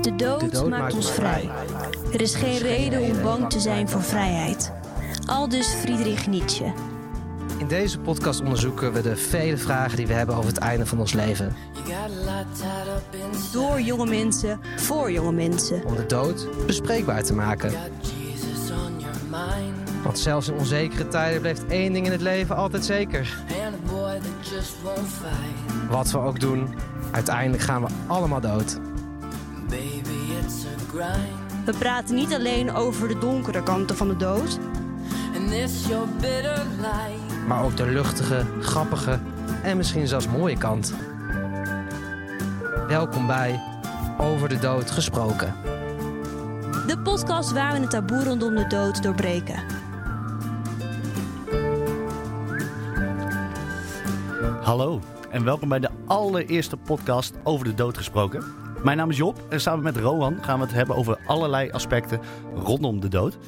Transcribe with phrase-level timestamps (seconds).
[0.00, 1.50] De dood, maakt ons vrij.
[2.12, 4.72] Er is geen reden om bang te zijn voor vrijheid.
[5.26, 6.72] Aldus Friedrich Nietzsche.
[7.58, 10.98] In deze podcast onderzoeken we de vele vragen die we hebben over het einde van
[10.98, 11.56] ons leven.
[13.52, 15.84] Door jonge mensen, voor jonge mensen.
[15.84, 17.72] Om de dood bespreekbaar te maken.
[20.02, 23.44] Want zelfs in onzekere tijden blijft één ding in het leven altijd zeker.
[25.90, 26.74] Wat we ook doen,
[27.10, 28.78] uiteindelijk gaan we allemaal dood.
[31.64, 34.58] We praten niet alleen over de donkere kanten van de dood,
[37.46, 39.18] Maar ook de luchtige, grappige
[39.62, 40.94] en misschien zelfs mooie kant.
[42.88, 43.60] Welkom bij
[44.18, 45.54] Over de Dood Gesproken.
[46.86, 49.62] de podcast waar we het taboe rondom de dood doorbreken.
[54.62, 58.69] Hallo en welkom bij de allereerste podcast over de dood gesproken.
[58.84, 62.20] Mijn naam is Job en samen met Rowan gaan we het hebben over allerlei aspecten
[62.54, 63.38] rondom de dood.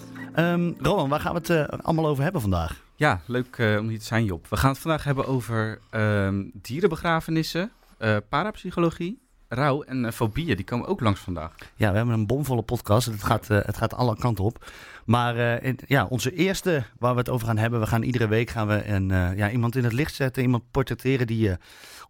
[0.78, 2.84] Rowan, waar gaan we het eh, allemaal over hebben vandaag?
[2.96, 4.46] Ja, leuk eh, om hier te zijn, Job.
[4.48, 9.20] We gaan het vandaag hebben over ehm, dierenbegrafenissen, eh, parapsychologie,
[9.54, 10.56] rouw en eh, fobieën.
[10.56, 11.54] Die komen ook langs vandaag.
[11.76, 13.06] Ja, we hebben een bomvolle podcast.
[13.06, 14.72] Het gaat, eh, het gaat alle kanten op.
[15.04, 17.80] Maar eh, in- ja, onze eerste waar we het over gaan hebben.
[17.80, 20.42] We gaan iedere week gaan we een, ja, iemand in het licht zetten.
[20.42, 21.50] Iemand portretteren die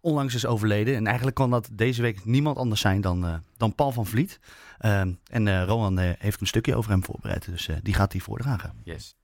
[0.01, 0.95] onlangs is overleden.
[0.95, 4.39] En eigenlijk kan dat deze week niemand anders zijn dan, dan Paul van Vliet.
[4.77, 7.45] Ehm, en Rowan heeft een stukje over hem voorbereid.
[7.45, 8.73] Dus die gaat hij voordragen.
[8.83, 9.15] Yes.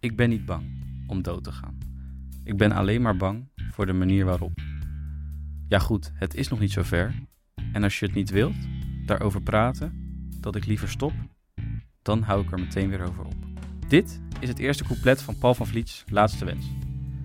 [0.00, 0.62] Ik ben niet bang
[1.06, 1.78] om dood te gaan.
[2.44, 4.52] Ik ben alleen maar bang voor de manier waarop.
[5.68, 7.14] Ja goed, het is nog niet zo ver.
[7.72, 8.56] En als je het niet wilt,
[9.06, 9.92] daarover praten,
[10.40, 11.12] dat ik liever stop,
[12.02, 13.34] dan hou ik er meteen weer over op.
[13.88, 16.66] Dit is het eerste couplet van Paul van Vliet's Laatste Wens.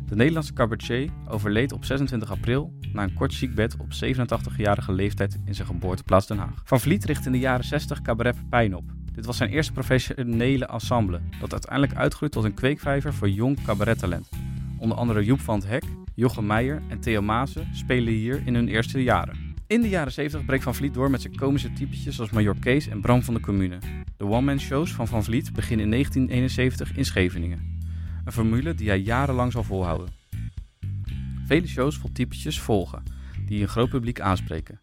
[0.07, 5.55] De Nederlandse cabaretier overleed op 26 april na een kort ziekbed op 87-jarige leeftijd in
[5.55, 6.61] zijn geboorteplaats Den Haag.
[6.63, 8.83] Van Vliet richtte in de jaren 60 cabaret Pijn op.
[9.13, 14.29] Dit was zijn eerste professionele ensemble, dat uiteindelijk uitgroeide tot een kweekvijver voor jong cabarettalent.
[14.77, 15.83] Onder andere Joep van het Hek,
[16.15, 19.46] Jochem Meijer en Theo Maassen spelen hier in hun eerste jaren.
[19.67, 22.87] In de jaren 70 breekt Van Vliet door met zijn komische typetjes zoals Major Kees
[22.87, 23.77] en Bram van de Commune.
[24.17, 27.79] De one-man shows van Van Vliet beginnen in 1971 in Scheveningen.
[28.25, 30.09] Een formule die hij jarenlang zal volhouden.
[31.45, 33.03] Vele shows vol typetjes volgen,
[33.45, 34.79] die een groot publiek aanspreken.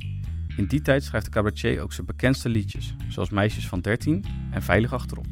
[0.56, 4.62] In die tijd schrijft de cabaretier ook zijn bekendste liedjes, zoals Meisjes van 13 en
[4.62, 5.26] Veilig Achterop.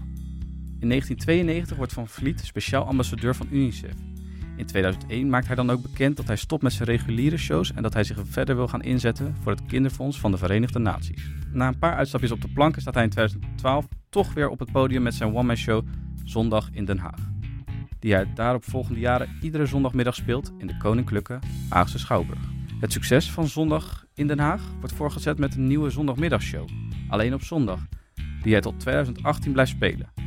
[0.78, 3.94] In 1992 wordt Van Vliet speciaal ambassadeur van UNICEF.
[4.56, 7.82] In 2001 maakt hij dan ook bekend dat hij stopt met zijn reguliere shows en
[7.82, 11.30] dat hij zich verder wil gaan inzetten voor het kinderfonds van de Verenigde Naties.
[11.52, 14.72] Na een paar uitstapjes op de planken staat hij in 2012 toch weer op het
[14.72, 15.86] podium met zijn one-man show
[16.24, 17.30] Zondag in Den Haag.
[17.98, 22.41] Die hij daarop volgende jaren iedere zondagmiddag speelt in de Koninklijke Haagse Schouwburg.
[22.80, 26.68] Het succes van Zondag in Den Haag wordt voorgezet met een nieuwe zondagmiddagshow,
[27.08, 27.80] alleen op zondag,
[28.42, 30.22] die hij tot 2018 blijft spelen.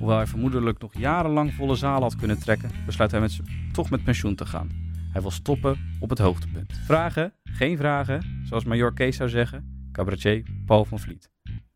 [0.00, 3.40] Hoewel hij vermoedelijk nog jarenlang volle zalen had kunnen trekken, besluit hij met
[3.72, 4.68] toch met pensioen te gaan.
[5.12, 6.80] Hij wil stoppen op het hoogtepunt.
[6.84, 7.32] Vragen?
[7.44, 9.88] Geen vragen, zoals Major Kees zou zeggen.
[9.92, 11.30] Cabaretier Paul van Vliet.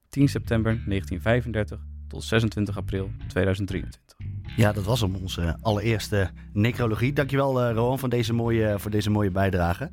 [0.09, 4.17] 10 september 1935 tot 26 april 2023.
[4.56, 7.12] Ja, dat was hem, onze allereerste necrologie.
[7.12, 9.91] Dankjewel, eh Rowan, voor deze mooie, voor deze mooie bijdrage.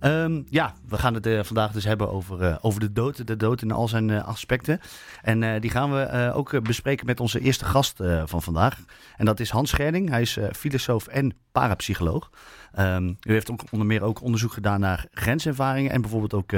[0.00, 3.26] Ehm, ja, we gaan het eh, vandaag dus hebben over, eh, over de dood.
[3.26, 4.80] De dood in al zijn eh, aspecten.
[5.22, 8.78] En die gaan we ook bespreken met onze eerste gast van vandaag.
[9.16, 10.08] En dat is Hans Scherding.
[10.08, 12.30] Hij is filosoof en parapsycholoog.
[12.72, 16.52] Ehm, u heeft ook onder meer ook onderzoek gedaan naar grenservaringen en bijvoorbeeld ook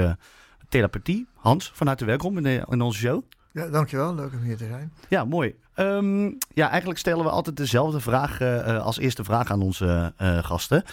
[0.69, 1.27] telepathie.
[1.35, 3.21] Hans, van harte welkom in, de- in onze show.
[3.51, 4.15] Ja, dankjewel.
[4.15, 4.93] Leuk om hier te zijn.
[5.09, 5.55] Ja, mooi.
[5.73, 6.23] Ehm,
[6.53, 8.41] ja, eigenlijk stellen we altijd dezelfde vraag
[8.81, 10.83] als eerste vraag aan onze gasten.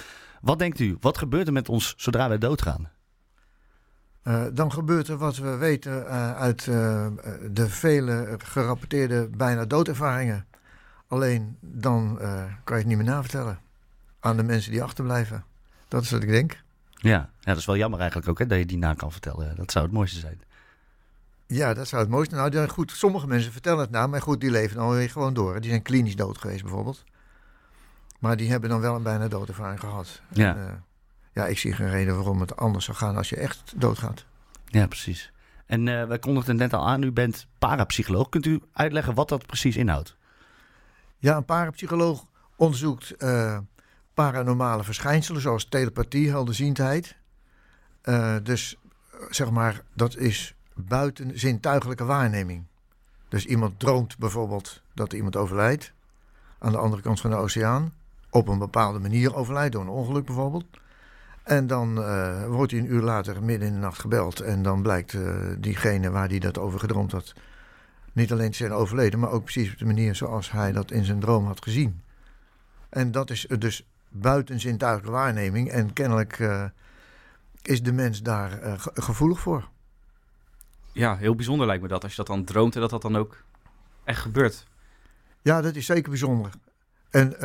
[0.40, 0.96] Wat denkt u?
[1.00, 2.90] Wat gebeurt er met ons zodra wij doodgaan?
[4.22, 7.06] Eh, dan gebeurt er wat we weten eh, uit eh,
[7.50, 10.46] de vele gerapporteerde bijna doodervaringen.
[11.06, 12.18] Alleen dan
[12.64, 13.58] kan je het niet meer navertellen
[14.20, 15.44] aan de mensen die achterblijven.
[15.88, 16.62] Dat is wat ik denk.
[16.94, 19.56] Ja, ja dat is wel jammer eigenlijk ook hè, dat je die na kan vertellen.
[19.56, 20.40] Dat zou het mooiste zijn.
[21.46, 22.34] Ja, dat zou het mooiste.
[22.34, 25.34] Nou, ja, goed, sommige mensen vertellen het nou, maar goed, die leven dan weer gewoon
[25.34, 25.60] door.
[25.60, 27.04] Die zijn klinisch dood geweest bijvoorbeeld.
[28.20, 30.20] Maar die hebben dan wel een bijna doodervaring gehad.
[30.28, 30.54] Ja.
[30.54, 30.72] En, eh,
[31.32, 34.24] ja, ik zie geen reden waarom het anders zou gaan als je echt doodgaat.
[34.66, 35.32] Ja, precies.
[35.66, 38.28] En eh wij kondigden net al aan, u bent parapsycholoog.
[38.28, 40.16] Kunt u uitleggen wat dat precies inhoudt?
[41.18, 42.24] Ja, een parapsycholoog
[42.56, 43.58] onderzoekt eh,
[44.14, 47.16] paranormale verschijnselen zoals telepathie, helderziendheid.
[48.42, 48.76] Dus
[49.30, 52.66] zeg maar, dat is buiten zintuigelijke waarneming.
[53.28, 55.92] Dus iemand droomt bijvoorbeeld dat iemand overlijdt
[56.58, 57.92] aan de andere kant van de oceaan.
[58.30, 60.64] Op een bepaalde manier overlijdt, door een ongeluk bijvoorbeeld.
[61.42, 64.40] En dan eh, wordt hij een uur later midden in de nacht gebeld.
[64.40, 67.32] En dan blijkt eh, diegene waar hij dat over gedroomd had...
[68.12, 71.04] niet alleen te zijn overleden, maar ook precies op de manier zoals hij dat in
[71.04, 72.00] zijn droom had gezien.
[72.88, 75.70] En dat is dus buiten zintuigelijke waarneming.
[75.70, 76.64] En kennelijk eh,
[77.62, 78.50] is de mens daar
[78.80, 79.68] ge- gevoelig voor.
[80.92, 82.02] Ja, heel bijzonder lijkt me dat.
[82.02, 83.42] Als je dat dan droomt en dat dat dan ook
[84.04, 84.66] echt gebeurt.
[85.42, 86.50] Ja, dat is zeker bijzonder.
[87.10, 87.40] En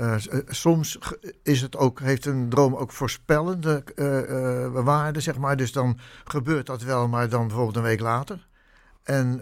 [0.00, 0.98] eh, eh, soms
[1.42, 5.56] is het ook, heeft een droom ook voorspellende eh, waarde, zeg maar.
[5.56, 8.48] Dus dan gebeurt dat wel, maar dan bijvoorbeeld een week later.
[9.02, 9.40] En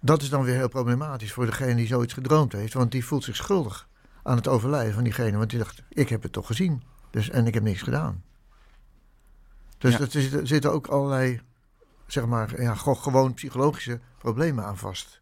[0.00, 2.72] dat is dan weer heel problematisch voor degene die zoiets gedroomd heeft.
[2.72, 3.88] Want die voelt zich schuldig
[4.22, 5.36] aan het overlijden van diegene.
[5.36, 6.82] Want die dacht, ik heb het toch gezien.
[7.10, 8.24] Dus, en ik heb niks gedaan.
[9.78, 9.98] Dus Ja.
[9.98, 11.40] dat is, er zitten ook allerlei,
[12.06, 15.20] zeg maar, ja, gewoon psychologische problemen aan vast.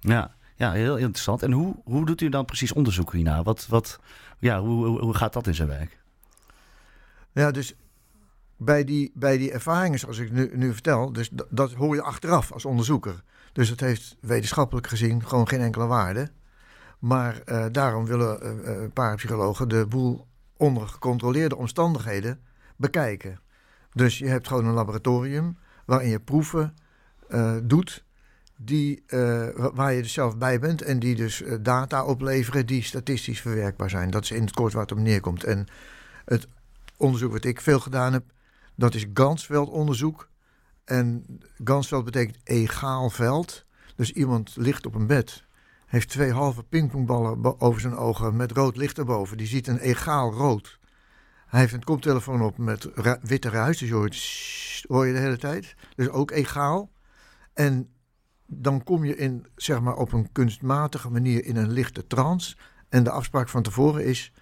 [0.00, 1.42] Ja, ja heel interessant.
[1.42, 3.42] En hoe, hoe doet u dan precies onderzoek hiernaar?
[3.42, 4.00] Wat, wat,
[4.38, 5.98] ja, hoe, hoe, gaat dat in zijn werk?
[7.32, 7.74] Ja, dus
[8.56, 12.52] bij die, bij die ervaringen zoals ik nu, nu vertel, dus dat, hoor je achteraf
[12.52, 13.22] als onderzoeker.
[13.52, 16.30] Dus dat heeft wetenschappelijk gezien gewoon geen enkele waarde.
[16.98, 20.26] Maar eh, daarom willen eh, parapsychologen de boel
[20.56, 22.40] onder gecontroleerde omstandigheden
[22.76, 23.40] bekijken.
[23.92, 26.74] Dus je hebt gewoon een laboratorium waarin je proeven
[27.62, 28.04] doet
[28.60, 32.66] die, eh, wa- waar je dus zelf bij bent en die dus eh, data opleveren
[32.66, 34.10] die statistisch verwerkbaar zijn.
[34.10, 35.44] Dat is in het kort waar het op neerkomt.
[35.44, 35.66] En
[36.24, 36.48] het
[36.96, 38.24] onderzoek wat ik veel gedaan heb,
[38.74, 40.28] dat is Gansveld-onderzoek.
[40.84, 41.24] En
[41.64, 43.64] Gansveld betekent egaal veld.
[43.96, 45.44] Dus iemand ligt op een bed,
[45.86, 49.36] heeft twee halve pingpongballen over zijn ogen met rood licht erboven.
[49.36, 50.78] Die ziet een egaal rood.
[51.46, 52.88] Hij heeft een koptelefoon op met
[53.22, 55.74] witte ruis, dus hoor je de hele tijd.
[55.96, 56.90] Dus ook egaal.
[57.54, 57.88] En
[58.50, 62.56] dan kom je in, zeg maar, op een kunstmatige manier in een lichte trance.
[62.88, 64.32] En de afspraak van tevoren is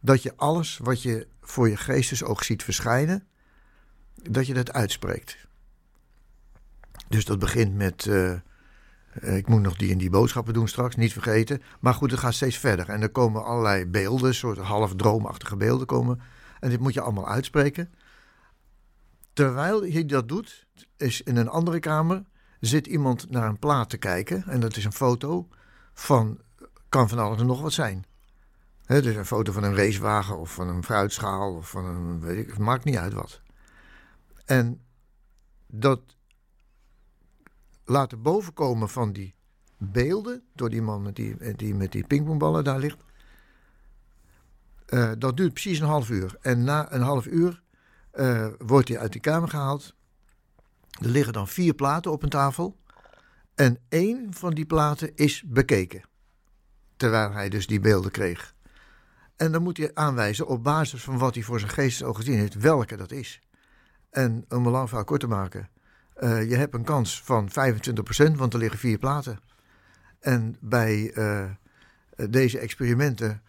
[0.00, 3.26] dat je alles wat je voor je geestesoog ziet verschijnen,
[4.14, 5.36] dat je dat uitspreekt.
[7.08, 11.12] Dus dat begint met, eh, ik moet nog die en die boodschappen doen straks, niet
[11.12, 11.62] vergeten.
[11.80, 12.88] Maar goed, het gaat steeds verder.
[12.88, 16.20] En er komen allerlei beelden, soort half droomachtige beelden komen.
[16.60, 17.94] En dit moet je allemaal uitspreken.
[19.32, 20.66] Terwijl je dat doet,
[20.96, 22.24] is in een andere kamer,
[22.66, 24.44] zit iemand naar een plaat te kijken.
[24.46, 25.48] En dat is een foto
[25.92, 26.38] van,
[26.88, 28.04] kan van alles en nog wat zijn.
[28.84, 32.38] Hè, dus een foto van een racewagen of van een fruitschaal of van een, weet
[32.38, 33.40] ik, het maakt niet uit wat.
[34.44, 34.80] En
[35.66, 36.00] dat
[37.84, 39.34] laten bovenkomen van die
[39.76, 43.04] beelden, door die man met die, die met die pingpongballen daar ligt,
[44.86, 46.36] eh, dat duurt precies een half uur.
[46.40, 47.62] En na een half uur
[48.10, 49.94] eh, wordt hij uit die kamer gehaald.
[51.00, 52.76] Er liggen dan vier platen op een tafel.
[53.54, 56.02] En één van die platen is bekeken.
[56.96, 58.54] Terwijl hij dus die beelden kreeg.
[59.36, 62.54] En dan moet hij aanwijzen op basis van wat hij voor zijn geestesoog gezien heeft,
[62.54, 63.40] welke dat is.
[64.10, 65.68] En om een lang verhaal kort te maken,
[66.14, 69.40] eh, je hebt een kans van 25%, want er liggen vier platen.
[70.20, 71.50] En bij eh,
[72.30, 73.42] deze experimenten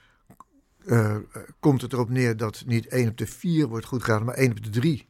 [0.86, 1.16] eh,
[1.60, 4.52] komt het erop neer dat niet 1 op de 4 wordt goed geraden, maar 1
[4.52, 5.08] op de 3.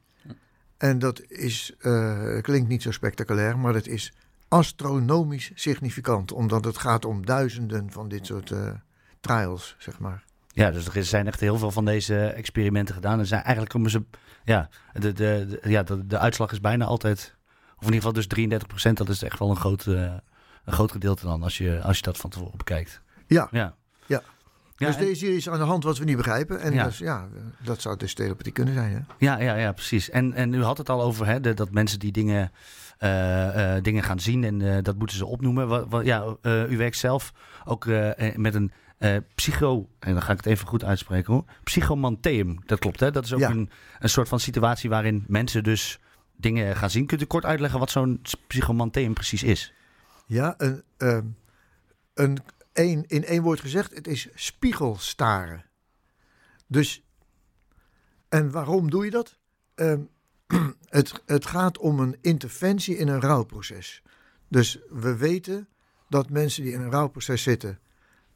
[0.90, 4.14] En dat is, eh, klinkt niet zo spectaculair, maar dat is
[4.48, 8.72] astronomisch significant, omdat het gaat om duizenden van dit soort eh,
[9.20, 10.24] trials, zeg maar.
[10.48, 13.20] Ja, dus er zijn echt heel veel van deze experimenten gedaan.
[13.20, 14.04] En zijn eigenlijk komen ze.
[14.44, 17.36] Ja, de, de, de- ja de, de uitslag is bijna altijd.
[17.78, 20.14] Of in ieder geval dus 33% Dat is echt wel een groot, eh,
[20.66, 21.44] een groot gedeelte dan.
[21.44, 23.02] Als je, als je dat van tevoren bekijkt.
[23.28, 23.76] Ja, Ja.
[24.06, 24.22] Ja.
[24.78, 26.60] Ja, dus en- er is aan de hand wat we niet begrijpen.
[26.60, 26.84] En Ja.
[26.84, 27.28] Dus, ja,
[27.64, 28.92] dat zou dus telepathie kunnen zijn.
[28.94, 29.00] Hè?
[29.18, 30.10] Ja, ja, ja, precies.
[30.10, 32.52] En, en u had het al over hè, de- dat mensen die dingen,
[32.98, 35.68] eh, eh, dingen gaan zien en eh, dat moeten ze opnoemen.
[35.68, 36.36] Wat, wat, ja,
[36.70, 37.34] u werkt zelf
[37.66, 37.86] ook
[38.36, 38.72] met een
[39.36, 42.60] psycho, en dan ga ik het even goed uitspreken hoor, psychomanteum.
[42.66, 43.12] Dat klopt hè?
[43.12, 43.50] Dat is ook Ja.
[43.50, 46.00] een, een soort van situatie waarin mensen dus
[46.38, 47.06] dingen gaan zien.
[47.06, 49.74] Kunt u kort uitleggen wat zo'n psychomanteum precies is?
[50.26, 51.24] Ja, een, ehm,
[52.14, 52.38] een,
[52.84, 55.66] in één woord gezegd, het is spiegelstaren.
[56.68, 57.04] Dus,
[58.30, 59.38] en waarom doe je dat?
[59.76, 60.02] Ehm,
[60.86, 64.04] het, het gaat om een interventie in een rouwproces.
[64.48, 65.68] Dus we weten
[66.10, 67.80] dat mensen die in een rouwproces zitten,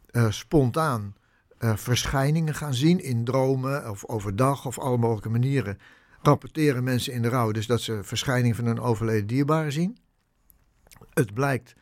[0.05, 1.15] eh, spontaan
[1.57, 5.79] eh, verschijningen gaan zien in dromen of overdag of alle mogelijke manieren.
[6.21, 9.97] Rapporteren mensen in de rouw, dus dat ze verschijningen van een overleden dierbare zien.
[11.13, 11.75] Het blijkt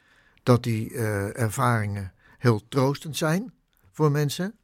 [0.43, 3.53] dat die eh, ervaringen heel troostend zijn
[3.91, 4.55] voor mensen.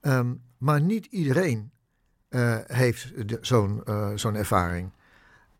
[0.00, 1.70] Ehm, maar niet iedereen
[2.28, 3.82] eh, heeft zo'n
[4.14, 4.92] zo'n ervaring.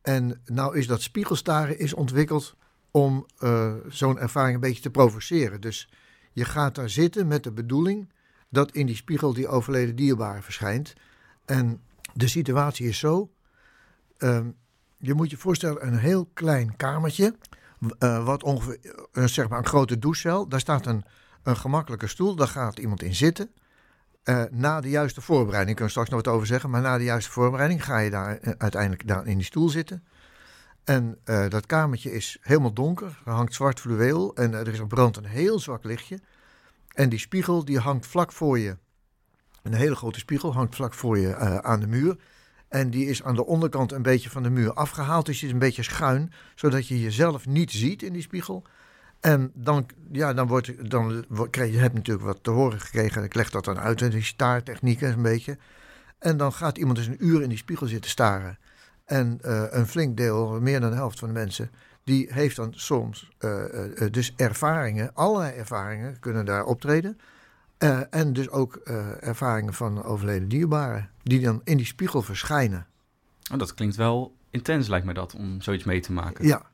[0.03, 2.57] En nou is dat spiegelstaren is ontwikkeld
[2.91, 5.61] om eh, zo'n ervaring een beetje te provoceren.
[5.61, 5.93] Dus
[6.33, 8.13] je gaat daar zitten met de bedoeling
[8.49, 10.93] dat in die spiegel die overleden dierbare verschijnt.
[11.45, 11.81] En
[12.15, 13.31] De situatie is zo.
[14.19, 14.51] ehm,
[14.97, 17.37] je moet je voorstellen een heel klein kamertje.
[17.99, 18.79] wat ongeveer,
[19.13, 20.49] zeg maar een grote douchecel.
[20.49, 21.05] Daar staat een,
[21.43, 22.35] een gemakkelijke stoel.
[22.35, 23.51] Daar gaat iemand in zitten.
[24.23, 26.71] Eh, na de juiste voorbereiding, kan er straks nog wat over zeggen.
[26.71, 30.05] Maar na de juiste voorbereiding ga je daar eh, uiteindelijk daar in die stoel zitten.
[30.85, 33.23] En eh, dat kamertje is helemaal donker.
[33.25, 34.35] Er hangt zwart fluweel.
[34.35, 36.19] En er is er brandt een heel zwak lichtje.
[36.95, 38.77] En die spiegel die hangt vlak voor je.
[39.63, 42.17] Een hele grote spiegel hangt vlak voor je aan de muur.
[42.69, 45.27] En die is aan de onderkant een beetje van de muur afgehaald.
[45.27, 48.65] Dus die is een beetje schuin, zodat je jezelf niet ziet in die spiegel.
[49.21, 53.25] En dan, ja, dan, wordt, dan krijg je, hebt natuurlijk wat te horen gekregen.
[53.25, 55.59] Ik leg dat dan uit, hè, die staartechnieken een beetje.
[56.19, 58.59] En dan gaat iemand dus een uur in die spiegel zitten staren.
[59.05, 61.71] En eh, een flink deel, meer dan de helft van de mensen,
[62.05, 67.19] die heeft dan soms eh, eh, dus ervaringen, allerlei ervaringen kunnen daar optreden.
[68.11, 68.77] En dus ook
[69.21, 72.87] ervaringen van overleden dierbaren, die dan in die spiegel verschijnen.
[73.53, 76.47] Oh, dat klinkt wel intens, lijkt me dat, om zoiets mee te maken.
[76.47, 76.70] Ja,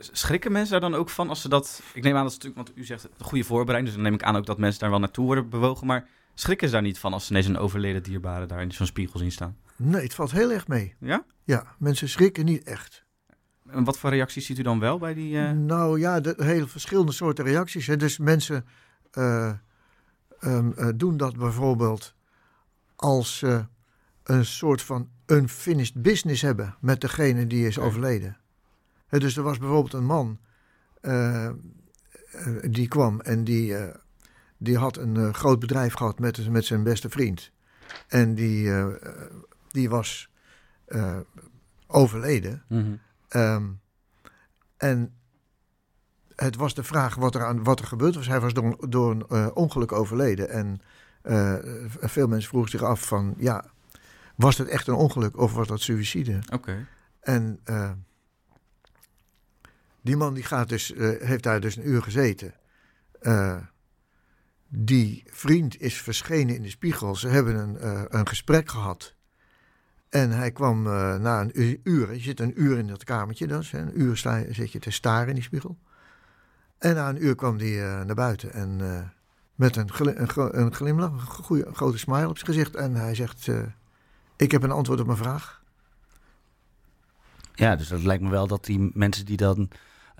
[0.00, 1.82] Schrikken mensen daar dan ook van als ze dat...
[1.94, 4.20] Ik neem aan dat ze natuurlijk, want u zegt een goede voorbereiding, dus dan neem
[4.20, 5.86] ik aan ook dat mensen daar wel naartoe worden bewogen.
[5.86, 8.86] Maar schrikken ze daar niet van als ze ineens een overleden dierbare daar in zo'n
[8.86, 9.56] spiegel zien staan?
[9.76, 10.94] nee, het valt heel erg mee.
[11.00, 11.24] Ja?
[11.44, 13.04] Ja, mensen schrikken niet echt.
[13.70, 15.38] En wat voor reacties ziet u dan wel bij die...
[15.38, 17.86] eh, Nou ja, de hele verschillende soorten reacties.
[17.86, 17.96] Hè.
[17.96, 18.64] Dus mensen
[19.10, 19.52] eh,
[20.40, 22.14] ehm, eh, doen dat bijvoorbeeld
[22.96, 23.66] als ze
[24.24, 28.36] een soort van unfinished business hebben met degene die is overleden.
[29.10, 30.38] Dus er was bijvoorbeeld een man
[31.00, 31.52] eh, eh,
[32.70, 33.94] die kwam en die, eh,
[34.56, 37.50] die had een groot bedrijf gehad met, met zijn beste vriend.
[38.08, 38.72] En die,
[39.68, 40.30] die was
[41.86, 42.62] overleden.
[42.68, 42.92] mhm.
[43.28, 43.64] Ehm,
[44.76, 45.14] en
[46.36, 48.26] het was de vraag wat er, aan, wat er gebeurd was.
[48.26, 50.48] Hij was door, een- door een ongeluk overleden.
[50.50, 50.80] En
[52.00, 53.34] veel mensen vroegen zich af van...
[53.38, 53.64] ja,
[54.36, 56.38] was het echt een ongeluk of was dat suïcide?
[56.52, 56.86] Oké.
[57.20, 57.60] En
[60.02, 62.54] die man die gaat dus, eh, heeft daar dus een uur gezeten.
[63.20, 63.56] Eh,
[64.68, 67.16] die vriend is verschenen in de spiegel.
[67.16, 69.14] Ze hebben een, eh, een gesprek gehad.
[70.08, 70.82] En hij kwam
[71.22, 72.14] na een uur.
[72.14, 73.46] Je zit een uur in dat kamertje.
[73.46, 75.78] Dus, een uur sta, zit je te staren in die spiegel.
[76.78, 78.52] En na een uur kwam hij naar buiten.
[78.52, 78.76] En
[79.54, 81.10] met een, een, een glimlach,
[81.48, 82.76] een, een grote smile op zijn gezicht.
[82.76, 83.48] En hij zegt:
[84.36, 85.62] Ik heb een antwoord op mijn vraag.
[87.54, 89.70] Ja, dus dat lijkt me wel dat die mensen die dan,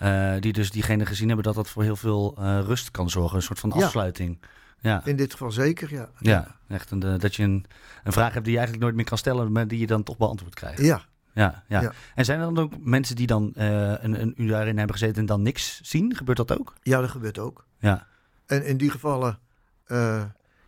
[0.01, 3.37] eh, die dus diegene gezien hebben, dat dat voor heel veel eh, rust kan zorgen.
[3.37, 4.39] Een soort van afsluiting.
[4.79, 6.09] Ja, In dit geval zeker, ja.
[6.19, 6.57] ja.
[6.69, 7.65] echt een, eh, dat je een,
[8.05, 10.17] een vraag hebt die je eigenlijk nooit meer kan stellen, maar die je dan toch
[10.17, 10.81] beantwoord krijgt.
[10.81, 11.03] Ja,
[11.33, 11.81] Ja, ja.
[11.81, 11.93] Ja.
[12.15, 15.27] En zijn er dan ook mensen die dan een, een uur daarin hebben gezeten en
[15.27, 16.17] dan niks zien?
[16.17, 16.75] Gebeurt dat ook?
[16.83, 17.67] ja, dat gebeurt ook.
[17.79, 18.07] Ja.
[18.47, 19.39] En in die gevallen,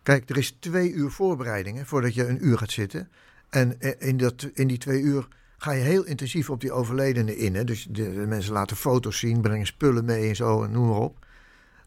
[0.03, 3.09] kijk, er is twee uur voorbereiding hè, voordat je een uur gaat zitten.
[3.49, 5.27] En in, dat, in die twee uur
[5.63, 7.55] ga je heel intensief op die overledene in.
[7.55, 7.63] Hè.
[7.63, 11.25] Dus de, mensen laten foto's zien, brengen spullen mee en zo, en noem maar op.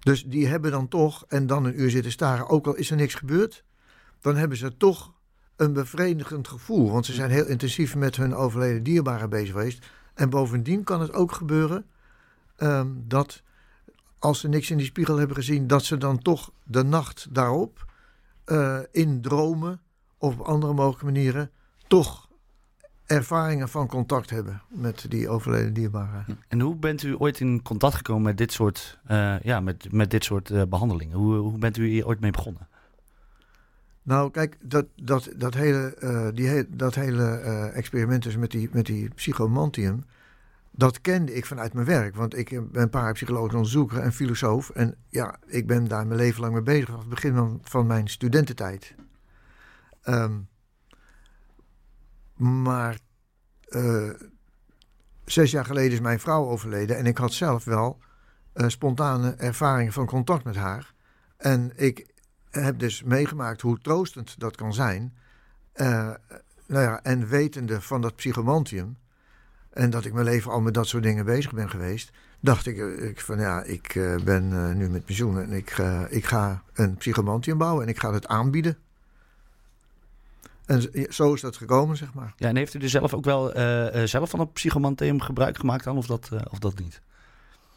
[0.01, 2.97] Dus die hebben dan toch, en dan een uur zitten staren, ook al is er
[2.97, 3.65] niks gebeurd,
[4.21, 5.13] dan hebben ze toch
[5.57, 6.91] een bevredigend gevoel.
[6.91, 9.87] Want ze zijn heel intensief met hun overleden dierbaren bezig geweest.
[10.15, 11.87] En bovendien kan het ook gebeuren
[12.57, 13.43] ehm, dat
[14.19, 17.85] als ze niks in die spiegel hebben gezien, dat ze dan toch de nacht daarop
[18.45, 19.81] eh, in dromen
[20.19, 21.51] of op andere mogelijke manieren
[21.87, 22.26] toch
[23.07, 26.25] ervaringen van contact hebben met die overleden dierbaren.
[26.49, 30.11] En hoe bent u ooit in contact gekomen met dit soort, eh, ja, met, met
[30.11, 31.17] dit soort eh, behandelingen?
[31.17, 32.69] Hoe, hoe bent u hier ooit mee begonnen?
[34.03, 37.25] Nou, kijk, dat, dat, dat hele, eh, die he- dat hele
[37.75, 40.05] experiment dus met die, met die psychomantium,
[40.71, 42.15] dat kende ik vanuit mijn werk.
[42.15, 44.71] Want ik ben parapsycholoog onderzoeker en filosoof.
[44.71, 47.87] En ja, ik ben daar mijn leven lang mee bezig vanaf het begin van, van
[47.87, 48.95] mijn studententijd.
[50.03, 50.33] Ehm,
[52.37, 52.99] maar
[53.69, 54.11] eh,
[55.25, 57.99] zes jaar geleden is mijn vrouw overleden en ik had zelf wel
[58.53, 60.95] eh, spontane ervaringen van contact met haar.
[61.37, 62.07] En ik
[62.51, 65.17] heb dus meegemaakt hoe troostend dat kan zijn.
[65.73, 66.11] Eh,
[66.67, 68.97] nou ja, en wetende van dat psychomantium.
[69.71, 72.11] En dat ik mijn leven al met dat soort dingen bezig ben geweest.
[72.41, 75.79] Dacht ik, ik van ja, ik ben nu met pensioen en ik,
[76.09, 78.79] ik ga een psychomantium bouwen en ik ga het aanbieden.
[80.67, 82.35] En zo is dat gekomen, zeg maar.
[82.37, 85.59] Ja, en heeft u er zelf ook wel eh, eh, zelf van het psychomanteum gebruik
[85.59, 87.01] gemaakt dan, of dat, eh, of dat niet?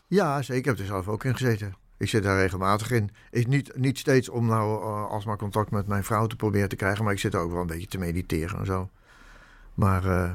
[0.07, 0.55] Ja, zeker.
[0.55, 1.75] Ik heb er zelf ook in gezeten.
[1.97, 3.11] Ik zit daar regelmatig in.
[3.31, 6.75] Ik, niet, niet steeds om nou uh, alsmaar contact met mijn vrouw te proberen te
[6.75, 8.89] krijgen, maar ik zit er ook wel een beetje te mediteren en zo.
[9.73, 10.31] Maar uh,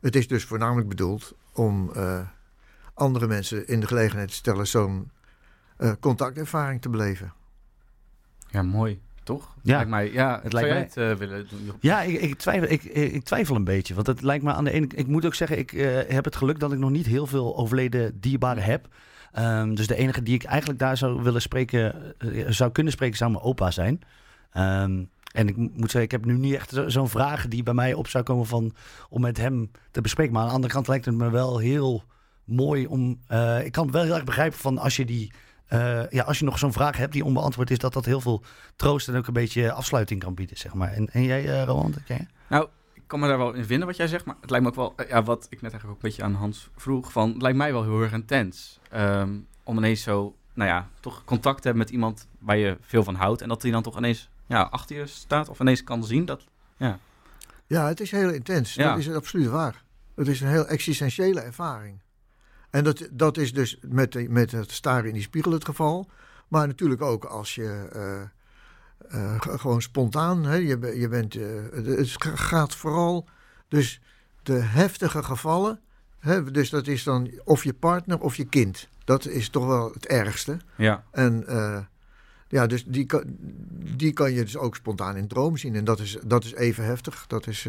[0.00, 2.20] het is dus voornamelijk bedoeld om uh,
[2.94, 5.10] andere mensen in de gelegenheid te stellen zo'n
[5.78, 7.32] uh, contactervaring te beleven.
[8.50, 9.00] Ja, mooi.
[9.24, 9.54] Toch?
[9.62, 9.74] Ja.
[9.74, 11.76] Lijkt mij, ja, het lijkt mij het eh, willen doen.
[11.80, 13.94] Ja, ik, ik, twijfel, ik, ik twijfel een beetje.
[13.94, 16.36] Want het lijkt me aan de ene Ik moet ook zeggen, ik eh, heb het
[16.36, 18.88] geluk dat ik nog niet heel veel overleden dierbaren heb.
[19.32, 23.16] Ehm, dus de enige die ik eigenlijk daar zou willen spreken, eh, zou kunnen spreken,
[23.16, 24.00] zou mijn opa zijn.
[24.52, 25.02] Ehm,
[25.32, 27.94] en ik moet zeggen, ik heb nu niet echt zo- zo'n vraag die bij mij
[27.94, 28.74] op zou komen van,
[29.08, 30.32] om met hem te bespreken.
[30.32, 32.02] Maar aan de andere kant lijkt het me wel heel
[32.44, 33.18] mooi om.
[33.26, 35.32] eh, ik kan het wel heel erg begrijpen van als je die.
[35.74, 38.42] Eh, ja, als je nog zo'n vraag hebt die onbeantwoord is, dat dat heel veel
[38.76, 40.92] troost en ook een beetje afsluiting kan bieden, zeg maar.
[40.92, 42.04] En, en jij, eh Roland?
[42.04, 42.68] Ken je?
[42.92, 44.76] Ik kan me daar wel in vinden wat jij zegt, maar het lijkt me ook
[44.76, 47.42] wel, eh, ja, wat ik net eigenlijk ook een beetje aan Hans vroeg, van, het
[47.42, 48.78] lijkt mij wel heel erg intens.
[48.90, 53.04] Ehm, om ineens zo, nou ja, toch contact te hebben met iemand waar je veel
[53.04, 53.42] van houdt.
[53.42, 56.24] En dat hij dan toch ineens ja, achter je staat of ineens kan zien.
[56.24, 56.44] Dat,
[57.66, 58.74] Ja, het is heel intens.
[58.74, 58.88] Ja.
[58.88, 59.82] Dat is absoluut waar.
[60.14, 62.00] Het is een heel existentiële ervaring.
[62.74, 66.10] En dat, dat is dus met, met het staren in die spiegel het geval.
[66.48, 68.20] Maar natuurlijk ook als je eh,
[69.08, 73.28] eh, gewoon spontaan, hè, je, je bent, eh, het gaat vooral,
[73.68, 74.00] dus
[74.42, 75.80] de heftige gevallen,
[76.18, 78.88] hè, dus dat is dan of je partner of je kind.
[79.04, 80.56] Dat is toch wel het ergste.
[80.76, 81.44] ja, En
[82.48, 83.22] ja, dus die kan,
[83.96, 85.74] die kan je dus ook spontaan in droom zien.
[85.74, 87.24] En dat is, dat is even heftig.
[87.26, 87.62] Dat is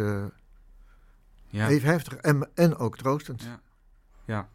[1.48, 3.42] ja, even heftig en, en ook troostend.
[3.42, 3.60] Ja.
[4.26, 4.48] ja.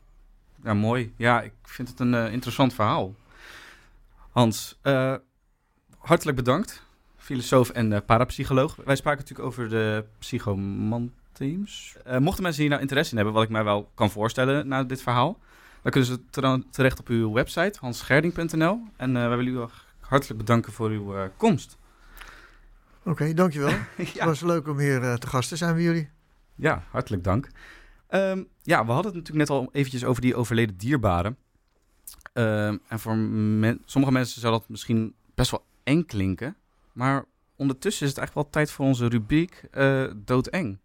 [0.63, 1.15] Ja, mooi.
[1.17, 3.15] Ja, ik vind het een eh, interessant verhaal.
[4.31, 5.15] Hans, eh,
[5.99, 6.83] hartelijk bedankt.
[7.17, 8.77] Filosoof en eh, parapsycholoog.
[8.85, 11.97] Wij spraken natuurlijk over de psychomanteams.
[12.19, 15.03] Mochten mensen hier nou interesse in hebben, wat ik mij wel kan voorstellen na dit
[15.03, 15.39] verhaal,
[15.83, 18.81] dan kunnen ze tere- terecht op uw website, hansgerding.nl.
[18.97, 19.67] En wij willen u
[20.01, 21.79] hartelijk bedanken voor uw komst.
[23.05, 23.69] Oké, dankjewel.
[23.97, 26.11] Het was leuk om hier te gast te zijn bij jullie.
[26.55, 27.49] Ja, hartelijk dank.
[28.11, 31.37] Ehm, ja, we hadden het natuurlijk net al eventjes over die overleden dierbaren.
[32.33, 36.57] Ehm, en voor men- sommige mensen zou dat misschien best wel eng klinken.
[36.93, 37.25] Maar
[37.57, 40.79] ondertussen is het eigenlijk wel tijd voor onze rubriek eh Doodeng.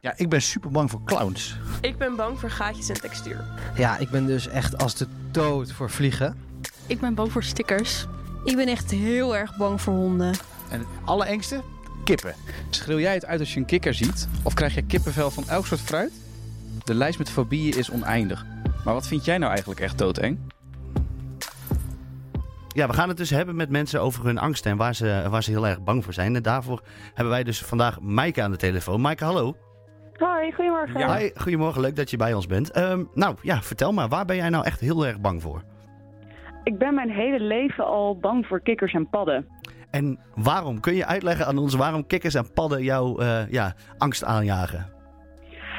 [0.00, 1.56] Ja, ik ben super bang voor clowns.
[1.80, 3.44] Ik ben bang voor gaatjes en textuur.
[3.76, 6.36] Ja, ik ben dus echt als de dood voor vliegen.
[6.86, 8.06] Ik ben bang voor stickers.
[8.44, 10.34] Ik ben echt heel erg bang voor honden.
[10.70, 11.62] En het allerengste?
[12.04, 12.34] Kippen.
[12.70, 14.28] Schreeuw jij het uit als je een kikker ziet?
[14.42, 16.12] Of krijg je kippenvel van elk soort fruit?
[16.84, 18.44] De lijst met fobieën is oneindig.
[18.84, 20.38] Maar wat vind jij nou eigenlijk echt doodeng?
[22.68, 25.42] Ja, we gaan het dus hebben met mensen over hun angst en waar ze, waar
[25.42, 26.36] ze heel erg bang voor zijn.
[26.36, 26.82] En daarvoor
[27.14, 29.00] hebben wij dus vandaag Maaike aan de telefoon.
[29.00, 29.56] Maaike, hallo.
[30.16, 31.00] Hoi, goedemorgen.
[31.00, 31.16] Ja.
[31.16, 32.70] Hi, goedemorgen, leuk dat je bij ons bent.
[32.70, 35.62] Ehm, nou ja, vertel maar, waar ben jij nou echt heel erg bang voor?
[36.64, 39.46] Ik ben mijn hele leven al bang voor kikkers en padden.
[39.90, 40.80] En waarom?
[40.80, 44.91] Kun je uitleggen aan ons waarom kikkers en padden jouw eh, ja, angst aanjagen?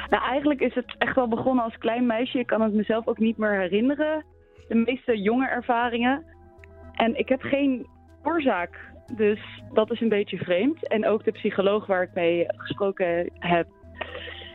[0.10, 2.40] Nou, eigenlijk is het echt wel begonnen als klein meisje.
[2.40, 4.24] Ik kan het mezelf ook niet meer herinneren.
[4.68, 6.24] De meeste jonge ervaringen.
[6.94, 7.88] En ik heb geen
[8.24, 8.92] oorzaak.
[9.16, 9.40] Dus
[9.74, 10.88] dat is een beetje vreemd.
[10.88, 13.68] En ook de psycholoog waar ik mee gesproken heb,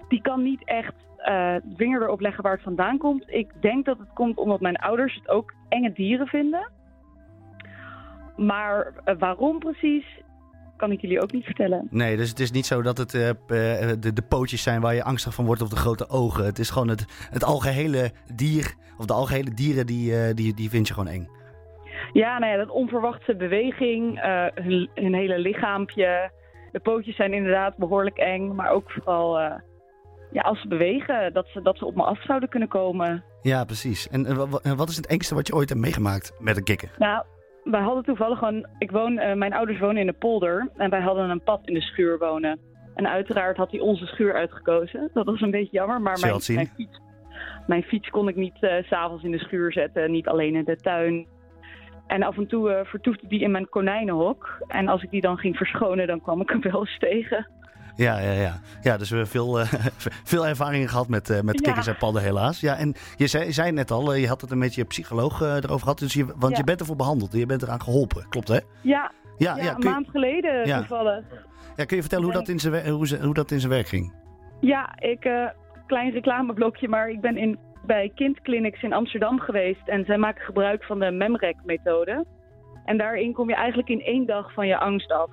[0.08, 3.24] die kan niet echt eh vinger erop leggen waar het vandaan komt.
[3.26, 6.70] Ik denk dat het komt omdat mijn ouders het ook enge dieren vinden.
[8.37, 10.04] Maar eh, waarom precies,
[10.78, 11.86] kan ik jullie ook niet vertellen.
[11.90, 13.36] Nee, dus het is niet zo dat het eh, eh,
[14.00, 16.44] de, de pootjes zijn waar je angstig van wordt of de grote ogen.
[16.44, 20.70] Het is gewoon het, het algehele dier, of de algehele dieren, die, eh, die, die
[20.70, 21.28] vind je gewoon eng.
[22.12, 24.20] Ja, nou ja, dat onverwachte beweging,
[24.54, 26.30] hun, hun hele lichaampje.
[26.72, 29.38] De pootjes zijn inderdaad behoorlijk eng, maar ook vooral
[30.32, 33.24] ja, als ze bewegen, dat ze, dat ze op me af zouden kunnen komen.
[33.42, 34.08] Ja, precies.
[34.08, 36.90] En wa- wa- wat is het engste wat je ooit hebt meegemaakt met een kikker?
[36.98, 37.24] Nou,
[37.70, 41.00] wij hadden toevallig gewoon, ik woon, eh, mijn ouders wonen in de polder en wij
[41.00, 42.59] hadden een pad in de schuur wonen.
[42.94, 45.11] En uiteraard had hij onze schuur uitgekozen.
[45.12, 47.00] Dat was een beetje jammer, maar mijn, fiets,
[47.66, 50.64] mijn fiets kon ik niet eh, s s'avonds in de schuur zetten, niet alleen in
[50.64, 51.26] de tuin.
[52.07, 54.64] En af en toe eh, vertoefde die in mijn konijnenhok.
[54.68, 57.46] En als ik die dan ging verschonen, dan kwam ik hem wel eens tegen.
[57.98, 58.61] Ja, ja, ja.
[58.82, 59.72] Ja, dus we hebben veel, eh,
[60.32, 61.64] veel ervaringen gehad met, eh, met Ja.
[61.64, 62.61] kikkers en padden helaas.
[62.61, 65.40] Ja, en je zei, zei net al, eh, je had het een met je psycholoog
[65.40, 65.98] erover gehad.
[65.98, 66.58] Dus je, want Ja.
[66.58, 68.28] je bent ervoor behandeld, je bent eraan geholpen.
[68.28, 68.58] Klopt hè?
[68.82, 71.24] Ja, Ja, ja, een je, maand geleden toevallig.
[71.76, 74.12] ja, kun je vertellen hoe dat in zijn, hoe, hoe dat in zijn werk ging?
[74.61, 75.20] Ja, ik,
[75.87, 79.88] klein reclameblokje, maar ik ben in, bij kindclinics in Amsterdam geweest.
[79.88, 82.24] En zij maken gebruik van de MEMREC-methode.
[82.84, 85.30] En daarin kom je eigenlijk in één dag van je angst af.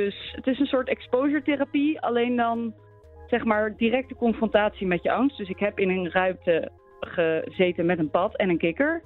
[0.00, 2.74] Dus het is een soort exposure-therapie, alleen dan
[3.26, 5.36] zeg maar directe confrontatie met je angst.
[5.36, 9.02] Dus ik heb in een ruimte gezeten met een pad en een kikker.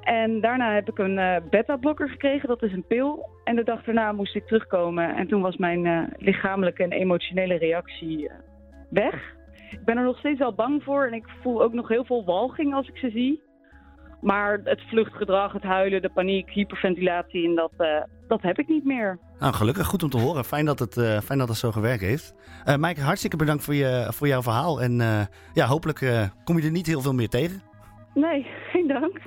[0.00, 3.28] En daarna heb ik een eh, beta-blokker gekregen, dat is een pil.
[3.44, 5.14] En de dag daarna moest ik terugkomen.
[5.14, 8.34] En toen was mijn eh, lichamelijke en emotionele reactie eh,
[8.90, 9.34] weg.
[9.70, 12.24] Ik ben er nog steeds wel bang voor en ik voel ook nog heel veel
[12.24, 13.42] walging als ik ze zie.
[14.22, 18.84] Maar het vluchtgedrag, het huilen, de paniek, hyperventilatie, en dat, eh, dat heb ik niet
[18.84, 19.18] meer.
[19.38, 19.86] Nou, gelukkig.
[19.86, 20.44] Goed om te horen.
[20.44, 22.34] Fijn dat het, eh, fijn dat het zo gewerkt heeft.
[22.64, 24.82] Eh Maaike, hartstikke bedankt voor, je, voor jouw verhaal.
[24.82, 25.20] En eh,
[25.54, 27.62] ja, hopelijk eh, kom je er niet heel veel meer tegen.
[28.14, 29.20] Nee, geen dank.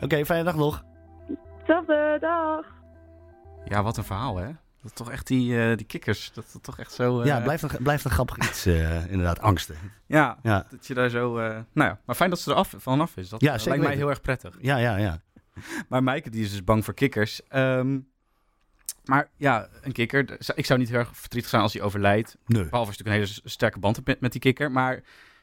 [0.00, 0.84] Oké, fijne dag nog.
[1.58, 2.66] Hetzelfde, dag.
[3.64, 4.48] Ja, wat een verhaal, hè?
[4.84, 6.30] Dat toch echt die, eh, die kikkers.
[6.34, 7.20] Dat is toch echt zo...
[7.20, 9.40] eh, Ja, het blijft een, blijft een grappig iets, eh, inderdaad.
[9.40, 9.76] Angsten.
[10.06, 10.66] Ja, Ja.
[10.70, 11.38] dat je daar zo...
[11.38, 13.28] eh, nou ja, maar fijn dat ze er af, vanaf is.
[13.28, 13.98] Dat Ja, eh, lijkt mij weten.
[13.98, 14.56] heel erg prettig.
[14.60, 15.20] Ja, ja, ja.
[15.88, 17.40] Maar Maaike die is dus bang voor kikkers.
[17.48, 17.98] Ehm,
[19.04, 20.36] maar ja, een kikker...
[20.54, 22.36] Ik zou niet heel erg verdrietig zijn als hij overlijdt.
[22.46, 22.62] Nee.
[22.64, 24.70] Behalve als je natuurlijk een hele sterke band hebt met, met die kikker.
[24.70, 25.00] Maar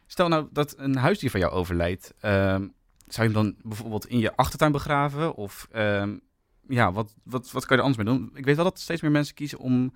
[0.07, 2.13] stel nou dat een huisdier van jou overlijdt.
[2.19, 2.67] ehm,
[3.07, 5.35] zou je hem dan bijvoorbeeld in je achtertuin begraven?
[5.35, 6.17] Of ehm,
[6.71, 8.31] ja, wat, wat, wat kan je er anders mee doen?
[8.33, 9.93] Ik weet wel dat steeds meer mensen kiezen om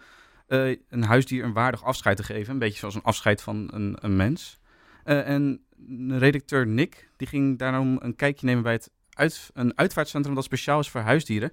[0.47, 2.53] eh, een huisdier een waardig afscheid te geven.
[2.53, 4.59] Een beetje zoals een afscheid van een, een mens.
[5.03, 5.65] Eh, en
[6.07, 10.79] redacteur Nick die ging daarom een kijkje nemen bij het uit, een uitvaartcentrum dat speciaal
[10.79, 11.51] is voor huisdieren.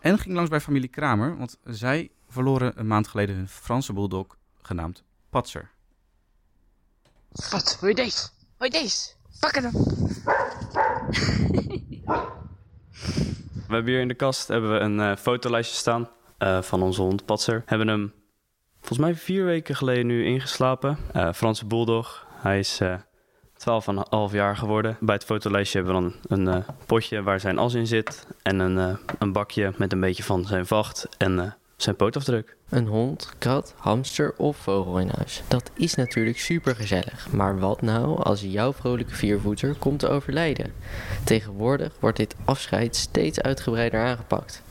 [0.00, 4.38] En ging langs bij familie Kramer, want zij verloren een maand geleden hun Franse bulldog
[4.62, 5.70] genaamd Patser.
[7.50, 7.78] Wat?
[7.80, 8.28] Wil je deze?
[8.58, 9.12] Wil je deze?
[9.40, 9.72] Pak hem.
[13.68, 17.02] We hebben hier in de kast hebben we een eh, fotolijstje staan eh, van onze
[17.02, 17.62] hond Patser.
[17.66, 18.12] Hebben hem
[18.78, 20.98] volgens mij vier weken geleden nu ingeslapen.
[21.12, 22.26] Eh, Franse bulldog.
[22.30, 22.94] Hij is eh
[24.28, 24.96] 12,5 jaar geworden.
[25.00, 28.26] Bij het fotolijstje hebben we dan een potje waar zijn as in zit.
[28.42, 32.56] En een, een bakje met een beetje van zijn vacht en zijn pootafdruk.
[32.68, 35.42] Een hond, kat, hamster of vogel in huis.
[35.48, 37.28] Dat is natuurlijk super gezellig.
[37.30, 40.72] Maar wat nou als jouw vrolijke viervoeter komt te overlijden?
[41.24, 44.62] Tegenwoordig wordt dit afscheid steeds uitgebreider aangepakt.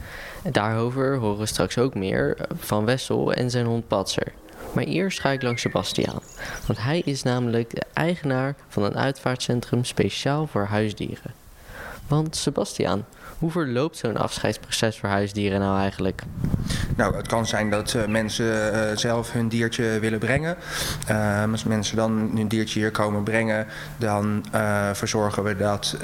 [0.51, 4.31] Daarover horen we straks ook meer van Wessel en zijn hond Patser.
[4.73, 6.21] Maar eerst ga ik langs Sebastiaan.
[6.67, 11.33] Want hij is namelijk de eigenaar van een uitvaartcentrum speciaal voor huisdieren.
[12.07, 13.05] Want Sebastiaan,
[13.43, 16.23] hoe verloopt zo'n afscheidsproces voor huisdieren nou eigenlijk?
[16.95, 20.55] Nou, het kan zijn dat eh, mensen eh, zelf hun diertje willen brengen.
[21.07, 25.95] Eh, als mensen dan hun diertje hier komen brengen, dan eh, verzorgen we dat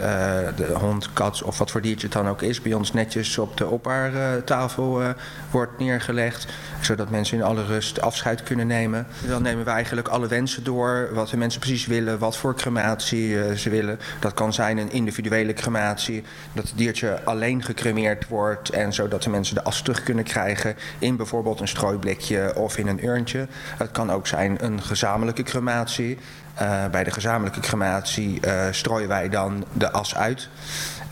[0.55, 3.57] de hond, kat of wat voor diertje het dan ook is, bij ons netjes op
[3.57, 5.09] de opbaartafel eh,
[5.51, 6.47] wordt neergelegd.
[6.81, 9.07] Zodat mensen in alle rust afscheid kunnen nemen.
[9.27, 13.57] Dan nemen we eigenlijk alle wensen door, wat de mensen precies willen, wat voor crematie
[13.57, 13.99] ze willen.
[14.19, 16.23] Dat kan zijn een individuele crematie,
[16.53, 20.75] dat het diertje alleen gecremeerd wordt en zodat de mensen de as terug kunnen krijgen
[20.99, 23.47] in bijvoorbeeld een strooiblikje of in een urntje.
[23.77, 26.17] Het kan ook zijn een gezamenlijke crematie.
[26.55, 30.49] Eh, bij de gezamenlijke crematie eh, strooien wij dan de as uit.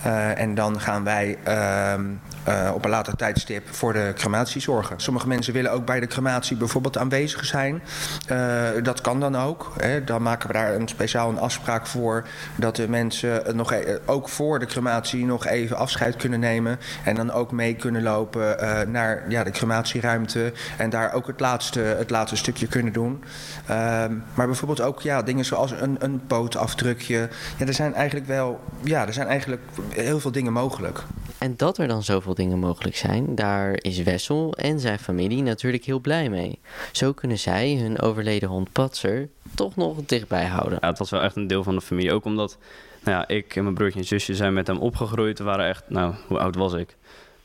[0.04, 2.06] Eh, en dan gaan wij ehm,
[2.48, 5.00] eh, op een later tijdstip voor de crematie zorgen.
[5.00, 7.82] Sommige mensen willen ook bij de crematie bijvoorbeeld aanwezig zijn.
[8.28, 9.74] Eh, dat kan dan ook.
[9.78, 10.04] Hè.
[10.04, 14.30] Dan maken we daar een speciaal een afspraak voor dat de mensen nog e- ook
[14.30, 16.80] voor de crematie nog even afscheid kunnen nemen.
[17.04, 20.54] En dan ook mee kunnen lopen eh, naar ja, de crematieruimte.
[20.78, 23.24] En daar ook het laatste, het laatste stukje kunnen doen.
[23.66, 27.30] Ehm, maar bijvoorbeeld ook ja, dingen zoals een, een pootafdrukje.
[27.58, 31.04] Ja, er zijn eigenlijk wel ja, er zijn eigenlijk heel veel dingen mogelijk.
[31.38, 35.84] En dat er dan zoveel dingen mogelijk zijn, daar is Wessel en zijn familie natuurlijk
[35.84, 36.60] heel blij mee.
[36.92, 40.78] Zo kunnen zij hun overleden hond Patser toch nog dichtbij houden.
[40.82, 42.12] Ja, het was wel echt een deel van de familie.
[42.12, 42.58] Ook omdat
[43.04, 45.38] nou ja, ik en mijn broertje en zusje zijn met hem opgegroeid.
[45.38, 46.96] We waren echt, nou, hoe oud was ik?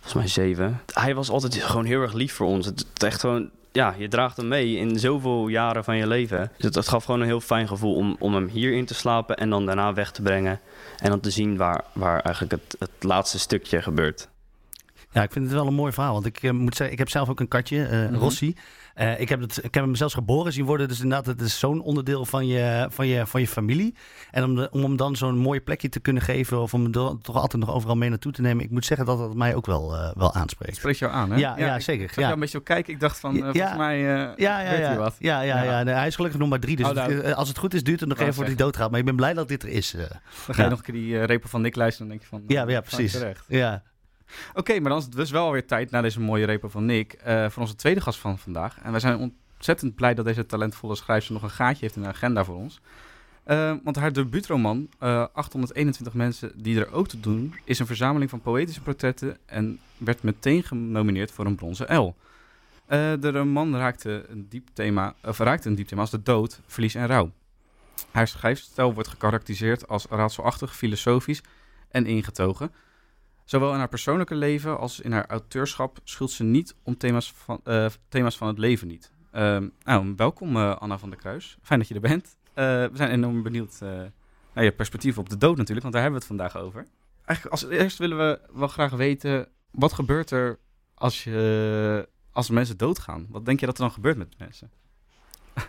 [0.00, 0.81] Volgens mij zeven.
[0.92, 2.66] Hij was altijd gewoon heel erg lief voor ons.
[2.66, 6.50] Het, echt gewoon, ja, je draagt hem mee in zoveel jaren van je leven.
[6.57, 9.37] Dus het, het gaf gewoon een heel fijn gevoel om, om hem hierin te slapen
[9.37, 10.61] en dan daarna weg te brengen.
[10.98, 14.28] En dan te zien waar, waar eigenlijk het, het laatste stukje gebeurt.
[15.12, 16.12] Ja, ik vind het wel een mooi verhaal.
[16.12, 18.14] Want ik eh, moet zeggen, ik heb zelf ook een katje, Mhm.
[18.14, 18.55] Rossi.
[18.94, 20.88] Eh, ik, heb het, ik heb hem zelfs geboren zien worden.
[20.88, 23.94] Dus inderdaad, het is zo'n onderdeel van je, van, je, van je familie.
[24.31, 26.61] En om, de, om hem dan zo'n mooi plekje te kunnen geven...
[26.61, 28.64] of om hem do- toch altijd nog overal mee naartoe te nemen...
[28.64, 30.77] ik moet zeggen dat dat mij ook wel, eh, wel aanspreekt.
[30.77, 31.37] Spreekt jou aan, hè?
[31.38, 32.07] Ja, ja, ik zeker.
[32.07, 32.20] zag ja.
[32.20, 32.92] jou een beetje op kijken.
[32.92, 34.87] Ik dacht van, volgens mij ja, ja, weet ja.
[34.87, 35.16] hij wat.
[35.18, 35.83] Ja, ja, ja.
[35.83, 36.77] Nee, hij is gelukkig nog maar drie.
[36.77, 37.12] Dus Oh, nou.
[37.14, 38.90] het- als het goed is, duurt het nog Wou even voordat hij doodgaat.
[38.90, 39.90] Maar ik ben blij dat dit er is.
[39.90, 40.01] Dan
[40.46, 40.62] ga Ja.
[40.62, 42.44] je nog een keer die repo van Nick luisteren en denk je van...
[42.46, 43.18] Ja, ja, precies.
[43.48, 43.83] Ja.
[44.55, 47.12] Oké, maar dan is het dus wel weer tijd na deze mooie repo van Nick...
[47.12, 48.79] eh, voor onze tweede gast van vandaag.
[48.83, 52.09] En wij zijn ontzettend blij dat deze talentvolle schrijfster nog een gaatje heeft in de
[52.09, 52.81] agenda voor ons.
[53.45, 57.55] Eh, want haar debuutroman, eh 821 mensen die er ook te doen...
[57.64, 59.38] is een verzameling van poëtische portretten...
[59.47, 62.14] en werd meteen genomineerd voor een bronzen L.
[62.87, 66.61] Eh, de roman raakte een diep thema, of raakte een diep thema als de dood,
[66.66, 67.31] verlies en rouw.
[68.11, 71.42] Haar schrijfstijl wordt gekarakteriseerd als raadselachtig, filosofisch
[71.90, 72.73] en ingetogen.
[73.44, 77.61] Zowel in haar persoonlijke leven als in haar auteurschap schuld ze niet om thema's van,
[77.64, 79.12] eh, thema's van het leven niet.
[79.31, 81.59] Ehm, nou, welkom eh, Anna van der Kruis.
[81.62, 82.37] Fijn dat je er bent.
[82.55, 83.81] Eh, we zijn enorm benieuwd
[84.55, 86.87] naar je perspectief op de dood natuurlijk, want daar hebben we het vandaag over.
[87.24, 89.48] eigenlijk als eerst willen we wel graag weten...
[89.70, 90.59] wat gebeurt er
[90.94, 93.26] als, je, als mensen doodgaan?
[93.31, 94.70] Wat denk je dat er dan gebeurt met mensen?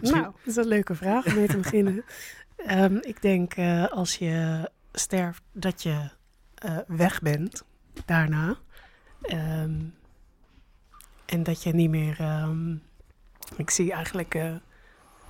[0.00, 2.04] Nou, dat is een leuke vraag om mee te beginnen.
[2.56, 6.10] Ehm, ik denk uh, als je sterft dat je
[6.64, 7.62] uh, weg bent
[8.04, 8.56] daarna.
[9.22, 9.94] Um,
[11.24, 12.20] en dat je niet meer.
[12.20, 12.82] Um,
[13.56, 14.56] ik zie eigenlijk uh,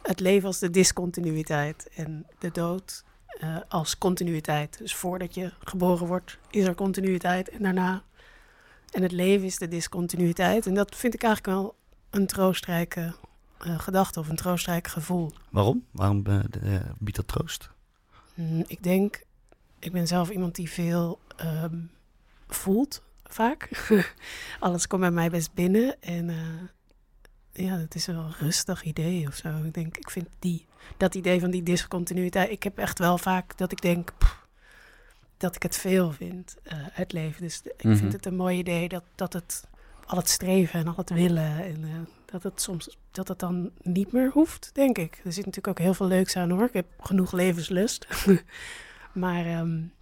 [0.02, 3.04] het leven als de discontinuïteit en de dood
[3.68, 4.78] als continuïteit.
[4.78, 8.02] Dus voordat je geboren wordt, is er continuïteit en daarna.
[8.90, 10.66] En het leven is de discontinuïteit.
[10.66, 11.76] En dat vind ik eigenlijk wel
[12.10, 13.14] een troostrijke
[13.66, 15.32] uh, gedachte of een troostrijk gevoel.
[15.50, 15.86] Waarom?
[15.90, 16.22] Waarom
[16.98, 17.70] biedt dat troost?
[18.34, 19.22] Mm, ik denk,
[19.84, 21.90] ik ben zelf iemand die veel um,
[22.48, 23.68] voelt, vaak.
[24.60, 29.26] Alles komt bij mij best binnen en uh, ja, het is wel een rustig idee
[29.26, 29.48] of zo.
[29.64, 30.66] Ik denk, ik vind die,
[30.96, 34.46] dat idee van die discontinuïteit, ik heb echt wel vaak dat ik denk pff,
[35.36, 36.56] dat ik het veel vind,
[36.92, 37.42] het leven.
[37.42, 38.00] Dus ik mm -hmm.
[38.00, 39.64] vind het een mooi idee dat, dat het
[40.06, 44.12] al het streven en al het willen en dat het soms dat het dan niet
[44.12, 45.20] meer hoeft, denk ik.
[45.24, 46.64] Er zit natuurlijk ook heel veel leuks aan hoor.
[46.64, 48.06] Ik heb genoeg levenslust.
[49.12, 49.92] maar um,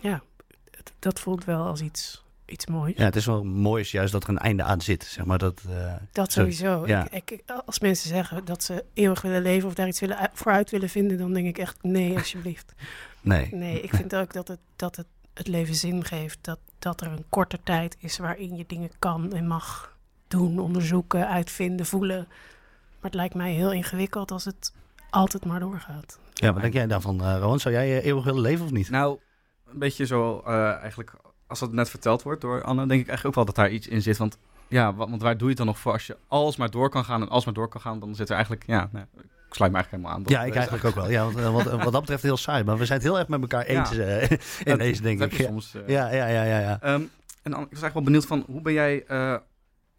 [0.00, 0.22] ja,
[0.70, 2.96] het, dat voelt wel als iets, iets moois.
[2.96, 5.38] Ja, het is wel mooi is juist dat er een einde aan zit, zeg maar.
[5.38, 6.86] Dat, uh, dat sowieso.
[6.86, 7.10] Ja.
[7.10, 10.70] Ik, ik, als mensen zeggen dat ze eeuwig willen leven of daar iets willen, vooruit
[10.70, 12.74] willen vinden, dan denk ik echt nee, alsjeblieft.
[13.20, 13.48] nee.
[13.54, 15.06] Nee, ik vind ook dat het, dat het
[15.38, 16.38] het leven zin geeft.
[16.40, 19.96] Dat, dat er een korte tijd is waarin je dingen kan en mag
[20.28, 22.26] doen, onderzoeken, uitvinden, voelen.
[22.26, 24.72] Maar het lijkt mij heel ingewikkeld als het
[25.10, 26.18] altijd maar doorgaat.
[26.40, 27.60] Ja, wat denk jij daarvan, uh, Rowan?
[27.60, 28.90] Zou jij uh, eeuwig willen leven of niet?
[28.90, 29.18] Nou,
[29.66, 31.12] een beetje zo uh, eigenlijk,
[31.46, 33.88] als dat net verteld wordt door Anne, denk ik eigenlijk ook wel dat daar iets
[33.88, 34.16] in zit.
[34.16, 37.04] Want ja, want waar doe je het dan nog voor als je alsmaar door kan
[37.04, 39.02] gaan en alsmaar door kan gaan, dan zit er eigenlijk, ja, nee,
[39.48, 40.22] ik sluit me eigenlijk helemaal aan.
[40.26, 41.10] Ja, ik eigenlijk ook wel.
[41.10, 43.40] Ja, wat, wat, wat, dat betreft heel saai, maar we zijn het heel erg met
[43.40, 43.96] elkaar eens ja.
[44.22, 44.30] uh,
[44.64, 45.32] in deze, denk ik.
[45.32, 46.58] Soms, uh, ja, ja, ja, ja.
[46.58, 46.94] ja.
[46.94, 47.10] Um,
[47.42, 49.36] en dan, ik was eigenlijk wel benieuwd van, hoe ben jij uh,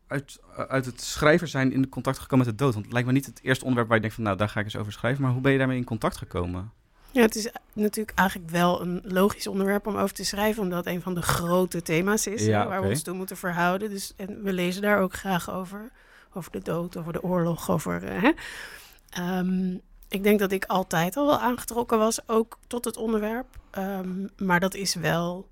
[0.10, 2.74] uit, uit het schrijver zijn in contact gekomen met de dood?
[2.74, 4.60] Want het lijkt me niet het eerste onderwerp waar je denkt van, nou, daar ga
[4.60, 5.22] ik eens over schrijven.
[5.22, 6.72] Maar hoe ben je daarmee in contact gekomen?
[7.12, 10.94] Ja, het is natuurlijk eigenlijk wel een logisch onderwerp om over te schrijven, omdat het
[10.94, 12.82] een van de grote thema's is ja, waar okay.
[12.82, 13.90] we ons toe moeten verhouden.
[13.90, 15.92] Dus en we lezen daar ook graag over.
[16.34, 18.04] Over de dood, over de oorlog, over.
[18.04, 19.38] Uh, hè?
[19.38, 23.48] Um, ik denk dat ik altijd al wel aangetrokken was, ook tot het onderwerp.
[23.78, 25.50] Um, maar dat is wel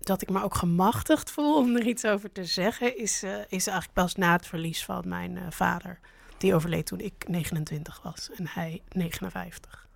[0.00, 3.66] dat ik me ook gemachtigd voel om er iets over te zeggen, is, uh, is
[3.66, 6.00] eigenlijk pas na het verlies van mijn uh, vader.
[6.38, 9.88] Die overleed toen ik 29 was en hij 59.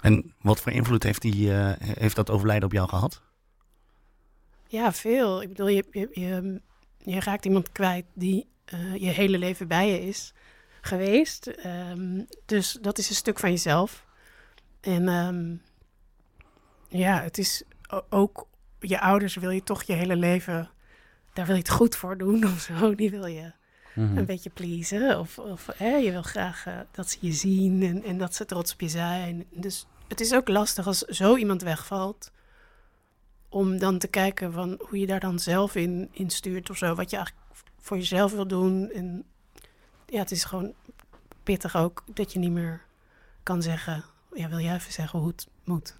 [0.00, 3.22] En wat voor invloed heeft, die, uh, heeft dat overlijden op jou gehad?
[4.66, 5.42] Ja, veel.
[5.42, 6.60] Ik bedoel, je, je, je,
[6.98, 8.52] je raakt iemand kwijt die
[8.98, 10.34] je hele leven bij je is
[10.80, 11.46] geweest.
[11.66, 14.06] Um, dus dat is een stuk van jezelf.
[14.80, 15.62] En um,
[16.88, 17.62] ja, het is
[18.10, 18.46] ook
[18.88, 20.70] je ouders wil je toch je hele leven,
[21.32, 22.94] daar wil je het goed voor doen of zo.
[22.94, 23.52] Die wil je
[23.94, 24.18] mm-hmm.
[24.18, 25.18] een beetje pleasen.
[25.18, 28.44] Of, of hè, je wil graag uh, dat ze je zien en, en dat ze
[28.44, 29.44] trots op je zijn.
[29.50, 32.32] Dus het is ook lastig als zo iemand wegvalt.
[33.48, 36.94] Om dan te kijken van hoe je daar dan zelf in, in stuurt of zo.
[36.94, 37.46] Wat je eigenlijk
[37.78, 38.90] voor jezelf wil doen.
[38.90, 39.24] En
[40.06, 40.74] ja, het is gewoon
[41.42, 42.82] pittig ook dat je niet meer
[43.42, 44.04] kan zeggen.
[44.34, 45.96] Ja, wil jij even zeggen hoe het moet?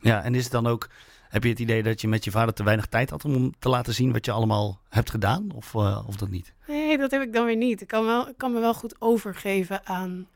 [0.00, 0.88] Ja, en is het dan ook.
[1.32, 3.68] Heb je het idee dat je met je vader te weinig tijd had om te
[3.68, 5.50] laten zien wat je allemaal hebt gedaan?
[5.54, 6.52] Of, uh, of dat niet?
[6.66, 7.80] Nee, dat heb ik dan weer niet.
[7.80, 10.28] Ik kan, wel, ik kan me wel goed overgeven aan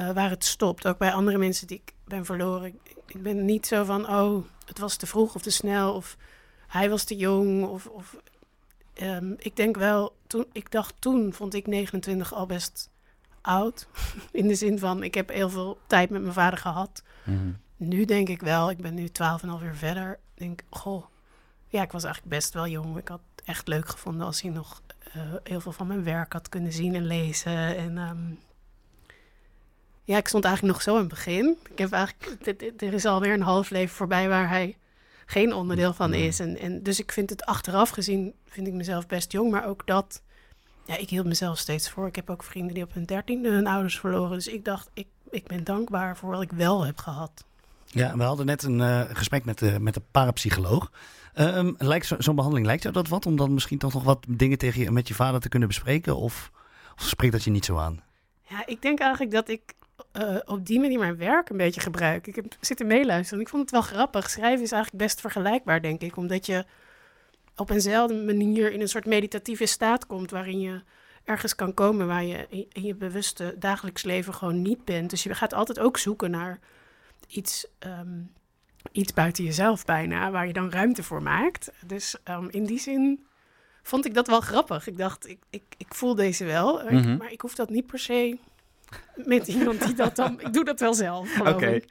[0.00, 0.86] uh, waar het stopt.
[0.86, 2.66] Ook bij andere mensen die ik ben verloren.
[2.66, 5.94] Ik, ik, ben niet zo van, oh, het was te vroeg of te snel.
[5.94, 6.16] Of
[6.66, 7.66] hij was te jong.
[7.66, 8.16] Of, of
[9.02, 12.90] um, ik denk wel, toen, ik dacht toen, vond ik 29 al best
[13.40, 13.88] oud.
[14.30, 17.02] In de zin van, ik heb heel veel tijd met mijn vader gehad.
[17.24, 17.56] Mm-hmm.
[17.76, 19.12] Nu denk ik wel, ik ben nu 12,5
[19.62, 20.18] jaar verder.
[20.36, 21.04] Denk, goh,
[21.68, 22.96] ja, ik was eigenlijk best wel jong.
[22.96, 24.82] Ik had het echt leuk gevonden als hij nog
[25.16, 27.76] uh, heel veel van mijn werk had kunnen zien en lezen.
[27.76, 28.38] En um,
[30.04, 31.58] ja, ik stond eigenlijk nog zo in het begin.
[31.70, 34.76] Ik heb eigenlijk, er is alweer een half leven voorbij waar hij
[35.26, 36.40] geen onderdeel van is.
[36.40, 39.50] En, en dus ik vind het achteraf gezien, vind ik mezelf best jong.
[39.50, 40.22] Maar ook dat,
[40.84, 42.06] ja, ik hield mezelf steeds voor.
[42.06, 44.36] Ik heb ook vrienden die op hun dertiende hun ouders verloren.
[44.36, 47.44] Dus ik dacht, ik, ik ben dankbaar voor wat ik wel heb gehad.
[47.86, 50.90] Ja, we hadden net een uh, gesprek met de, met de parapsycholoog.
[51.38, 53.26] Um, lijkt zo'n zo behandeling, lijkt jou dat wat?
[53.26, 56.16] Om dan misschien toch nog wat dingen tegen je, met je vader te kunnen bespreken?
[56.16, 56.50] Of,
[56.96, 58.00] of spreekt dat je niet zo aan?
[58.42, 59.62] Ja, ik denk eigenlijk dat ik
[60.12, 62.26] uh, op die manier mijn werk een beetje gebruik.
[62.26, 63.42] Ik heb zitten meeluisteren.
[63.42, 64.30] Ik vond het wel grappig.
[64.30, 66.16] Schrijven is eigenlijk best vergelijkbaar, denk ik.
[66.16, 66.64] Omdat je
[67.56, 70.30] op eenzelfde manier in een soort meditatieve staat komt...
[70.30, 70.82] waarin je
[71.24, 75.10] ergens kan komen waar je in je bewuste dagelijks leven gewoon niet bent.
[75.10, 76.58] Dus je gaat altijd ook zoeken naar
[77.26, 78.30] iets um,
[78.92, 81.70] iets buiten jezelf bijna, waar je dan ruimte voor maakt.
[81.86, 83.26] Dus um, in die zin
[83.82, 84.86] vond ik dat wel grappig.
[84.86, 87.16] Ik dacht, ik, ik, ik voel deze wel, mm -hmm.
[87.16, 88.38] maar ik hoef dat niet per se
[89.14, 90.40] met iemand die dat dan...
[90.40, 91.74] Ik doe dat wel zelf, Oké, okay.
[91.74, 91.88] een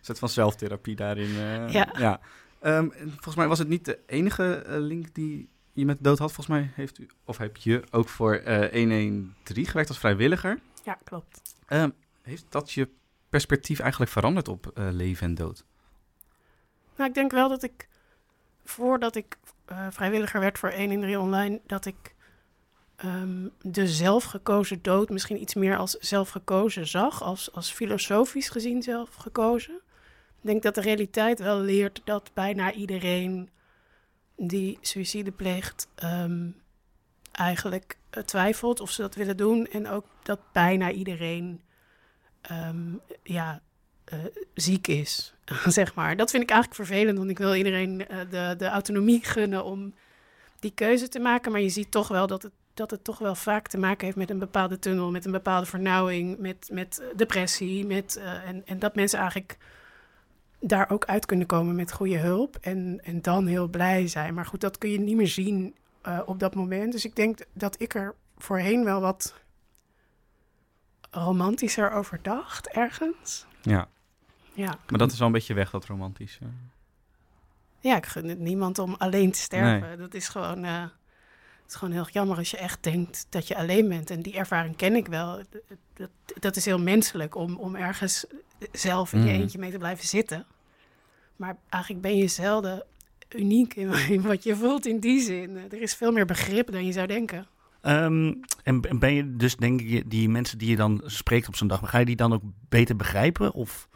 [0.00, 1.30] soort van zelftherapie daarin.
[1.30, 1.88] Uh, ja.
[1.98, 2.20] ja.
[2.62, 6.32] Um, volgens mij was het niet de enige uh, link die je met dood had.
[6.32, 10.58] Volgens mij heeft u, of heb je ook voor uh, 113 gewerkt als vrijwilliger.
[10.84, 11.42] Ja, klopt.
[11.68, 12.88] Um, heeft dat je
[13.36, 15.64] perspectief eigenlijk veranderd op leven en dood?
[16.96, 17.88] Nou, ik denk wel dat ik,
[18.64, 19.38] voordat ik
[19.72, 22.14] uh, vrijwilliger werd voor 1 in 3 online, dat ik
[23.04, 29.74] um, de zelfgekozen dood misschien iets meer als zelfgekozen zag, als, als filosofisch gezien zelfgekozen.
[30.40, 33.50] Ik denk dat de realiteit wel leert dat bijna iedereen
[34.36, 36.56] die suïcide pleegt, um,
[37.32, 39.66] eigenlijk uh, twijfelt of ze dat willen doen.
[39.66, 41.60] En ook dat bijna iedereen
[42.50, 43.60] um, ja,
[44.12, 44.18] uh,
[44.54, 45.34] ziek is,
[45.66, 46.16] zeg maar.
[46.16, 49.94] Dat vind ik eigenlijk vervelend, want ik wil iedereen uh, de, de autonomie gunnen om
[50.58, 51.52] die keuze te maken.
[51.52, 54.16] Maar je ziet toch wel dat het, dat het toch wel vaak te maken heeft
[54.16, 57.86] met een bepaalde tunnel, met een bepaalde vernauwing, met, met depressie.
[57.86, 59.58] Met, en, en dat mensen eigenlijk
[60.60, 64.34] daar ook uit kunnen komen met goede hulp en, en dan heel blij zijn.
[64.34, 65.74] Maar goed, dat kun je niet meer zien
[66.26, 66.92] op dat moment.
[66.92, 69.34] Dus ik denk dat ik er voorheen wel wat
[71.20, 73.46] romantischer over dacht, ergens.
[73.62, 73.88] Ja.
[74.52, 74.78] Ja.
[74.88, 76.44] Maar dat is wel een beetje weg, dat romantische.
[77.80, 79.88] Ja, ik gun het niemand om alleen te sterven.
[79.88, 79.96] Nee.
[79.96, 83.56] Dat is gewoon, uh, het is gewoon heel jammer als je echt denkt dat je
[83.56, 84.10] alleen bent.
[84.10, 85.42] En die ervaring ken ik wel.
[85.94, 88.24] Dat, dat is heel menselijk om, om ergens
[88.72, 89.40] zelf in je mm.
[89.40, 90.46] eentje mee te blijven zitten.
[91.36, 92.84] Maar eigenlijk ben je zelden
[93.28, 95.56] uniek in wat je voelt in die zin.
[95.56, 97.46] Er is veel meer begrip dan je zou denken.
[97.82, 101.68] Um, en ben je dus, denk je, die mensen die je dan spreekt op zo'n
[101.68, 103.52] dag, ga je die dan ook beter begrijpen?
[103.52, 103.88] Of,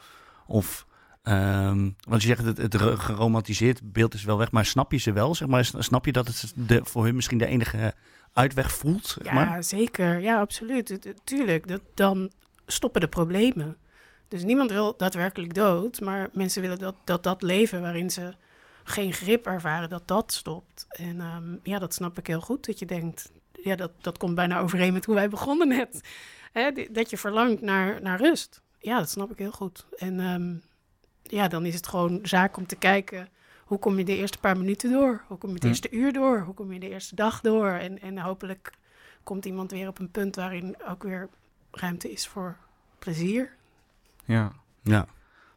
[0.46, 0.86] of
[1.22, 5.12] um, want je zegt het, het geromantiseerd beeld is wel weg, maar snap je ze
[5.12, 5.34] wel?
[5.34, 7.94] Zeg maar, snap je dat het de, voor hun misschien de enige
[8.32, 9.06] uitweg voelt?
[9.06, 9.64] Zeg ja, maar?
[9.64, 10.20] zeker.
[10.20, 11.14] Ja, absoluut.
[11.24, 12.30] Tuurlijk, dat, dan
[12.66, 13.76] stoppen de problemen.
[14.28, 18.34] Dus niemand wil daadwerkelijk dood, maar mensen willen dat dat, dat leven waarin ze
[18.84, 20.86] geen grip ervaren, dat dat stopt.
[20.88, 23.30] En um, ja, dat snap ik heel goed, dat je denkt,
[23.62, 26.00] ja, dat, dat komt bijna overeen met hoe wij begonnen net.
[26.52, 28.62] Hè, dat je verlangt naar, naar rust.
[28.78, 29.86] Ja, dat snap ik heel goed.
[29.96, 30.62] En um,
[31.22, 33.28] ja, dan is het gewoon zaak om te kijken...
[33.64, 35.24] hoe kom je de eerste paar minuten door?
[35.26, 35.68] Hoe kom je het Hm.
[35.68, 36.40] eerste uur door?
[36.40, 37.68] Hoe kom je de eerste dag door?
[37.68, 38.72] En, en hopelijk
[39.22, 40.36] komt iemand weer op een punt...
[40.36, 41.28] waarin ook weer
[41.70, 42.56] ruimte is voor
[42.98, 43.52] plezier.
[44.24, 44.52] Ja.
[44.82, 45.06] Ja.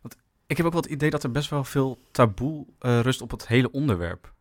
[0.02, 3.22] Want ik heb ook wel het idee dat er best wel veel taboe uh, rust
[3.22, 4.34] op het hele onderwerp.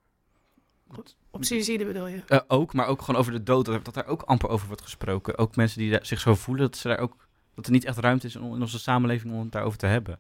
[1.33, 2.23] Op suïcide bedoel je?
[2.29, 3.65] Uh, ook, maar ook gewoon over de dood.
[3.65, 5.39] Dat, dat daar ook amper over wordt gesproken.
[5.39, 8.27] Ook mensen die zich zo voelen, dat, ze daar ook, dat er niet echt ruimte
[8.27, 10.19] is in onze samenleving om het daarover te hebben.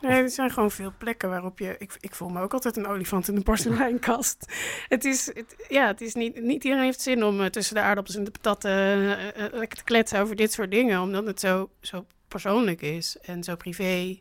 [0.00, 1.76] Nee, er zijn gewoon veel plekken waarop je...
[1.78, 4.52] Ik, ik voel me ook altijd een olifant in de porseleinkast.
[4.88, 6.42] het is, het, ja, het is niet...
[6.42, 9.84] Niet iedereen heeft zin om uh, tussen de aardappels en de patatten uh, lekker te
[9.84, 11.00] kletsen over dit soort dingen.
[11.00, 14.20] Omdat het zo, zo persoonlijk is en zo privé.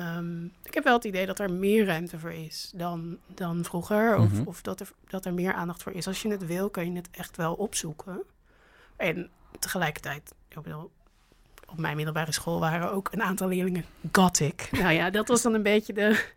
[0.00, 4.16] Um, ik heb wel het idee dat er meer ruimte voor is dan, dan vroeger.
[4.16, 4.42] Of, Mhm.
[4.46, 6.06] of dat, er, dat er meer aandacht voor is.
[6.06, 8.22] Als je het wil, kan je het echt wel opzoeken.
[8.96, 10.90] En tegelijkertijd, ik bedoel,
[11.68, 14.68] op mijn middelbare school waren ook een aantal leerlingen gothic.
[14.72, 16.32] Nou ja, dat was dan een beetje de...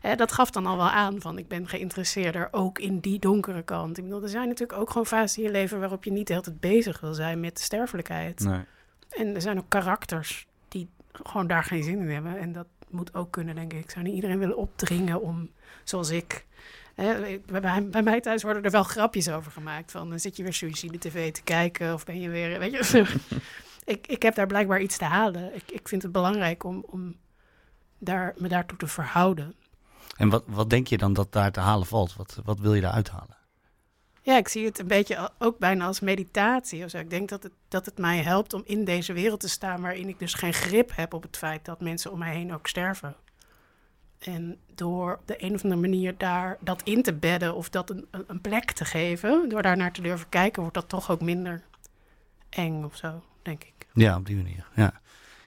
[0.00, 3.62] Hè, dat gaf dan al wel aan van ik ben geïnteresseerder ook in die donkere
[3.62, 3.98] kant.
[3.98, 6.32] Ik bedoel, er zijn natuurlijk ook gewoon fasen in je leven waarop je niet de
[6.32, 8.40] hele tijd bezig wil zijn met de sterfelijkheid.
[8.40, 8.60] Nee.
[9.08, 12.38] En er zijn ook karakters die gewoon daar geen zin in hebben.
[12.38, 13.78] En dat moet ook kunnen, denk ik.
[13.78, 15.50] Ik zou niet iedereen willen opdringen om,
[15.84, 16.46] zoals ik...
[16.94, 19.90] Hè, bij, bij mij thuis worden er wel grapjes over gemaakt.
[19.90, 22.58] Van, dan zit je weer suïcide tv te kijken of ben je weer...
[22.58, 23.04] Weet je,
[23.94, 25.54] ik, ik heb daar blijkbaar iets te halen.
[25.54, 27.16] Ik, ik vind het belangrijk om, om
[27.98, 29.54] daar, me daartoe te verhouden.
[30.16, 32.16] En wat, wat denk je dan dat daar te halen valt?
[32.16, 33.36] Wat, wat wil je daar uithalen?
[34.24, 36.84] Ja, ik zie het een beetje ook bijna als meditatie.
[36.84, 36.94] Of.
[36.94, 39.80] Ik denk dat het, dat het mij helpt om in deze wereld te staan...
[39.80, 42.66] waarin ik dus geen grip heb op het feit dat mensen om mij heen ook
[42.66, 43.16] sterven.
[44.18, 47.54] En door op de een of andere manier daar dat in te bedden...
[47.54, 50.60] of dat een- een plek te geven, door daar naar te durven kijken...
[50.62, 51.62] wordt dat toch ook minder
[52.48, 53.86] eng of zo, denk ik.
[53.92, 54.66] Ja, op die manier.
[54.74, 55.00] Ja,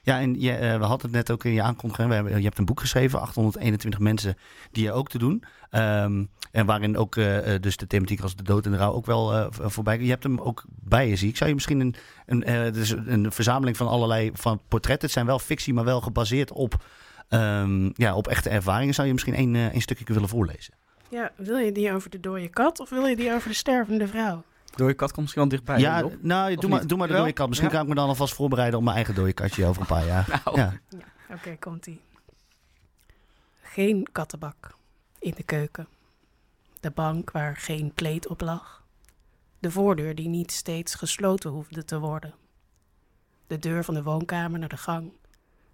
[0.06, 2.08] ja en je, eh, we hadden het net ook in je aankondiging.
[2.08, 4.38] We hebben, je hebt een boek geschreven, 821 mensen
[4.72, 5.44] die je ook te doen.
[5.70, 8.94] Ehm, en waarin ook eh, eh, dus de thematiek als de dood en de rouw
[8.94, 10.00] ook wel v- voorbij.
[10.00, 11.38] Je hebt hem ook bij je, zie ik.
[11.38, 11.96] Zou je misschien een,
[12.26, 15.04] een, is een verzameling van allerlei van portretten.
[15.06, 16.86] Het zijn wel fictie, maar wel gebaseerd op,
[17.30, 18.94] ehm, ja, op echte ervaringen.
[18.94, 20.74] Zou je misschien één, één stukje willen voorlezen?
[21.10, 24.08] Ja, wil je die over de dode kat of wil je die over de stervende
[24.08, 24.44] vrouw?
[24.76, 25.80] Door je kat komt misschien wel dichtbij.
[25.80, 27.48] ja, nou, doe maar, doe maar de dode kat.
[27.48, 27.76] Misschien Ja.
[27.76, 30.42] kan ik me dan alvast voorbereiden op mijn eigen dode katje over een paar jaar.
[30.46, 30.58] Nou.
[30.60, 30.74] Ja.
[31.30, 32.02] Oké, komt-ie.
[33.62, 34.76] Geen kattenbak
[35.20, 35.88] in de keuken.
[36.80, 38.84] De bank waar geen kleed op lag.
[39.60, 42.34] De voordeur die niet steeds gesloten hoefde te worden.
[43.48, 45.12] De deur van de woonkamer naar de gang.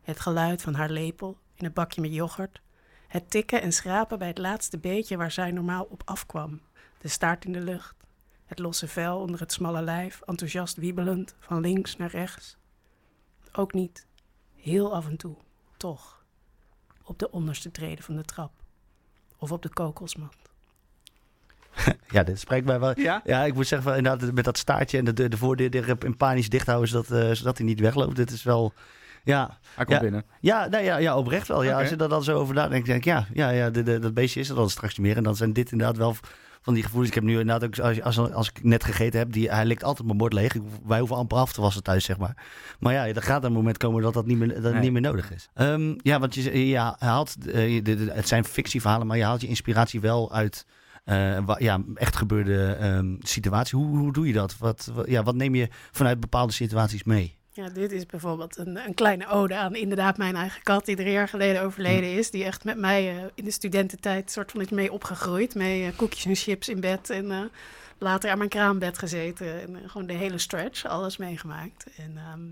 [0.02, 2.62] Het geluid van haar lepel in het bakje met yoghurt.
[3.08, 6.62] Het tikken en schrapen bij het laatste beetje waar zij normaal op afkwam.
[7.00, 7.96] De staart in de lucht.
[8.52, 12.58] Het losse vel onder het smalle lijf, enthousiast wiebelend van links naar rechts.
[13.52, 14.06] Ook niet,
[14.56, 15.36] heel af en toe,
[15.78, 16.24] toch,
[17.04, 18.52] op de onderste treden van de trap.
[19.38, 20.36] Of op de kokosmat.
[22.10, 23.00] Ja, dit spreekt mij wel.
[23.00, 23.24] Ja?
[23.46, 26.68] ik moet zeggen, inderdaad, met dat staartje en de, de, de voordeur in panisch dicht
[26.68, 28.16] houden, zodat, eh, zodat hij niet wegloopt.
[28.16, 28.74] Dit is wel.
[29.24, 30.26] Ja, Hij komt ja, binnen.
[30.40, 31.64] Ja, nee, ja, ja, oprecht wel.
[31.64, 31.80] Ja.
[31.80, 34.14] Als je daar dan zo over nadenkt, denk ik, ja, ja, ja de, de- dat
[34.14, 35.18] beestje is er dan straks niet meer.
[35.18, 36.16] En dan zijn dit inderdaad wel
[36.62, 37.10] van die gevoelens.
[37.10, 39.84] Ik heb nu inderdaad ook, als, als, als ik net gegeten heb, die, hij likt
[39.84, 40.54] altijd mijn bord leeg.
[40.56, 42.38] Ik, wij hoeven amper af te wassen thuis, zeg maar.
[42.80, 44.82] Maar ja, er gaat een moment komen dat dat niet meer, dat Nee.
[44.82, 45.50] niet meer nodig is.
[45.54, 49.24] Ehm, ja, want je, je haalt, eh, je- de- de- het zijn fictieverhalen, maar je
[49.24, 50.66] haalt je inspiratie wel uit...
[51.46, 53.78] wa- ja, echt gebeurde ehm, situatie.
[53.78, 54.58] Hoe, hoe doe je dat?
[54.58, 57.40] Wat, wat- ja, wat neem je vanuit bepaalde situaties mee?
[57.54, 61.12] Ja, dit is bijvoorbeeld een, een kleine ode aan inderdaad mijn eigen kat, die drie
[61.12, 62.32] jaar geleden overleden is.
[62.32, 65.56] Die echt met mij eh, in de studententijd soort van is mee opgegroeid.
[65.56, 67.42] Mee eh, koekjes en chips in bed en eh,
[67.98, 69.62] later aan mijn kraambed gezeten.
[69.62, 71.86] En gewoon de hele stretch, alles meegemaakt.
[71.98, 72.46] En ehm,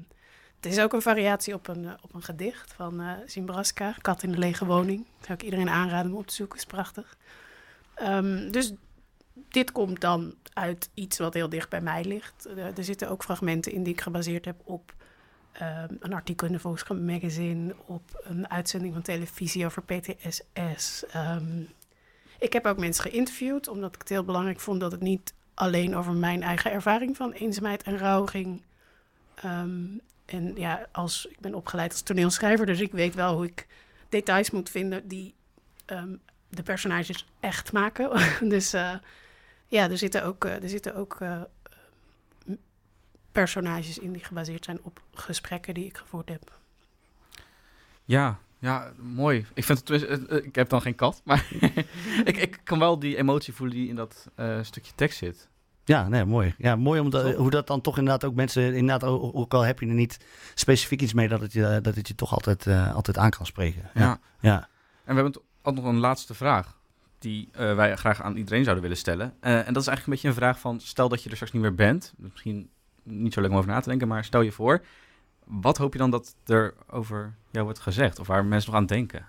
[0.55, 4.31] het is ook een variatie op een, op een gedicht van eh Zimbraska, Kat in
[4.31, 5.05] de lege woning.
[5.17, 7.17] Dat zou ik iedereen aanraden om op te zoeken, is prachtig.
[7.95, 8.73] Ehm, dus
[9.49, 12.45] dit komt dan uit iets wat heel dicht bij mij ligt.
[12.45, 14.93] Eh, er zitten ook fragmenten in die ik gebaseerd heb op
[15.51, 21.05] ehm, een artikel in de Volkskrant Magazine, op een uitzending van televisie over PTSS.
[21.11, 21.61] Ehm,
[22.39, 25.95] ik heb ook mensen geïnterviewd, omdat ik het heel belangrijk vond dat het niet alleen
[25.95, 28.61] over mijn eigen ervaring van eenzaamheid en rouw ging.
[29.35, 29.85] Ehm,
[30.25, 33.67] en ja, als, ik ben opgeleid als toneelschrijver, dus ik weet wel hoe ik
[34.09, 35.33] details moet vinden die
[36.49, 38.09] de personages echt maken.
[38.49, 38.93] dus eh,
[39.69, 41.41] ja, er zitten ook, eh, er zitten ook eh,
[43.31, 46.57] personages in die gebaseerd zijn op gesprekken die ik gevoerd heb.
[48.05, 49.45] Ja, ja, mooi.
[49.53, 51.47] Ik vind het, eh, ik heb dan geen kat, maar
[52.29, 55.47] ik, ik kan wel die emotie voelen die in dat eh, stukje tekst zit.
[55.83, 56.55] Ja, nee, mooi.
[56.57, 59.87] Ja, mooi omdat, hoe dat dan toch inderdaad ook mensen, inderdaad, ook, al heb je
[59.87, 60.17] er niet
[60.53, 63.45] specifiek iets mee, dat het je, dat het je toch altijd, eh, altijd aan kan
[63.45, 63.89] spreken.
[63.93, 64.19] Ja.
[64.39, 64.67] ja.
[65.03, 66.78] En we hebben ook nog een laatste vraag
[67.19, 69.33] die eh, wij graag aan iedereen zouden willen stellen.
[69.39, 71.53] Eh, en dat is eigenlijk een beetje een vraag van, stel dat je er straks
[71.53, 72.13] niet meer bent.
[72.17, 72.69] Misschien
[73.03, 74.81] niet zo leuk om over na te denken, maar stel je voor.
[75.43, 78.19] Wat hoop je dan dat er over jou wordt gezegd?
[78.19, 79.25] Of waar mensen nog aan denken?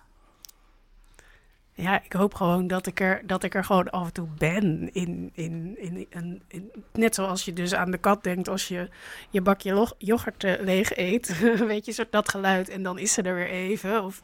[1.73, 4.93] Ja, ik hoop gewoon dat ik er, dat ik er gewoon af en toe ben.
[4.93, 8.89] In, in, in, in, net zoals je dus aan de kat denkt als je
[9.31, 11.39] je bakje yoghurt eh, leeg eet.
[11.67, 12.69] Weet je, soort dat geluid.
[12.69, 14.05] En dan is ze er weer even.
[14.05, 14.23] Of,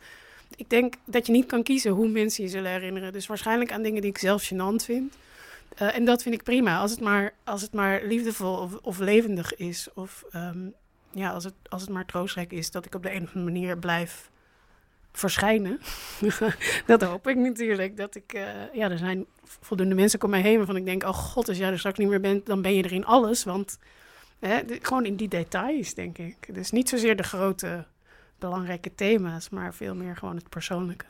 [0.56, 3.12] ik denk dat je niet kan kiezen hoe mensen je zullen herinneren.
[3.12, 5.16] Dus waarschijnlijk aan dingen die ik zelf gênant vind.
[5.76, 6.78] Eh, en dat vind ik prima.
[6.78, 9.88] Als het maar, als het maar liefdevol of, levendig is.
[9.94, 10.68] Of ehm,
[11.10, 12.70] ja, als het, als het maar troostrijk is.
[12.70, 14.30] Dat ik op de een of andere manier blijf
[15.12, 15.80] verschijnen.
[16.86, 17.96] dat hoop ik natuurlijk.
[17.96, 21.14] Dat ik, eh, ja, er zijn voldoende mensen om mij heen waarvan ik denk, oh
[21.14, 23.44] god, als jij er straks niet meer bent, dan ben je er in alles.
[23.44, 23.78] Want
[24.38, 26.54] hè, gewoon in die details, denk ik.
[26.54, 27.86] Dus niet zozeer de grote,
[28.38, 31.04] belangrijke thema's, maar veel meer gewoon het persoonlijke.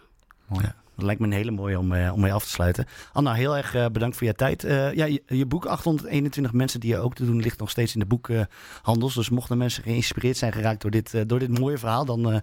[0.53, 2.87] Ja, dat lijkt me een hele mooie om, eh, om mee af te sluiten.
[3.13, 4.65] Anna, heel erg eh, bedankt voor je tijd.
[4.65, 7.95] Eh, ja, je, je boek 821 mensen die je ook te doen ligt nog steeds
[7.95, 9.15] in de boekhandels.
[9.15, 12.43] dus mochten mensen geïnspireerd zijn geraakt door dit, door dit mooie verhaal, dan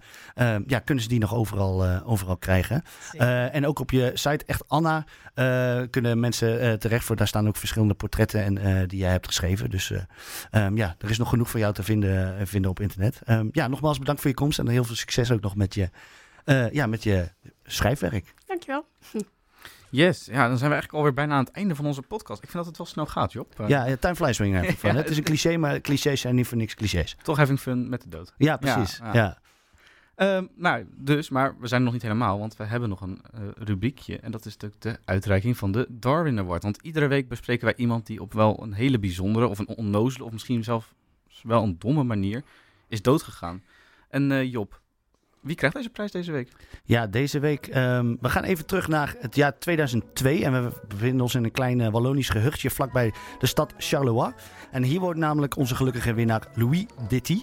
[0.68, 2.84] ja, kunnen ze die nog overal, overal krijgen.
[3.51, 5.06] En ook op je site Echt Anna
[5.89, 7.16] kunnen mensen terecht voor.
[7.16, 9.70] Daar staan ook verschillende portretten en, die jij hebt geschreven.
[9.70, 10.01] Dus eh,
[10.51, 13.22] ehm, ja, er is nog genoeg voor jou te vinden, vinden op internet.
[13.26, 15.89] Ehm, ja, nogmaals bedankt voor je komst en heel veel succes ook nog met je,
[16.72, 17.30] ja, met je
[17.64, 18.34] schrijfwerk.
[18.54, 18.86] Dankjewel.
[19.89, 22.43] Yes, ja, dan zijn we eigenlijk alweer bijna aan het einde van onze podcast.
[22.43, 23.54] Ik vind dat het wel snel gaat, Job.
[23.68, 24.91] Ja, ja time flies when you're having fun.
[24.95, 27.16] Ja, Het is een cliché, maar clichés zijn niet voor niks clichés.
[27.24, 28.34] Toch having fun met de dood.
[28.38, 28.99] Ja, precies.
[29.14, 29.41] Ja,
[30.16, 33.41] Ehm, nou, dus, maar we zijn nog niet helemaal, want we hebben nog een eh,
[33.56, 34.20] rubriekje.
[34.20, 36.64] En dat is de, de uitreiking van de Darwin Award.
[36.64, 40.24] Want iedere week bespreken wij iemand die op wel een hele bijzondere, of een onnozele,
[40.24, 40.93] of misschien zelfs
[41.43, 42.43] wel een domme manier
[42.88, 43.64] is doodgegaan.
[44.10, 44.82] En eh, Job,
[45.44, 46.52] wie krijgt deze prijs deze week?
[46.84, 47.68] Ja, deze week.
[47.68, 50.44] ehm, we gaan even terug naar het jaar 2002.
[50.44, 54.34] En we bevinden ons in een klein eh, Wallonisch gehuchtje vlakbij de stad Charleroi.
[54.72, 57.41] En hier wordt namelijk onze gelukkige winnaar Louis Ditty.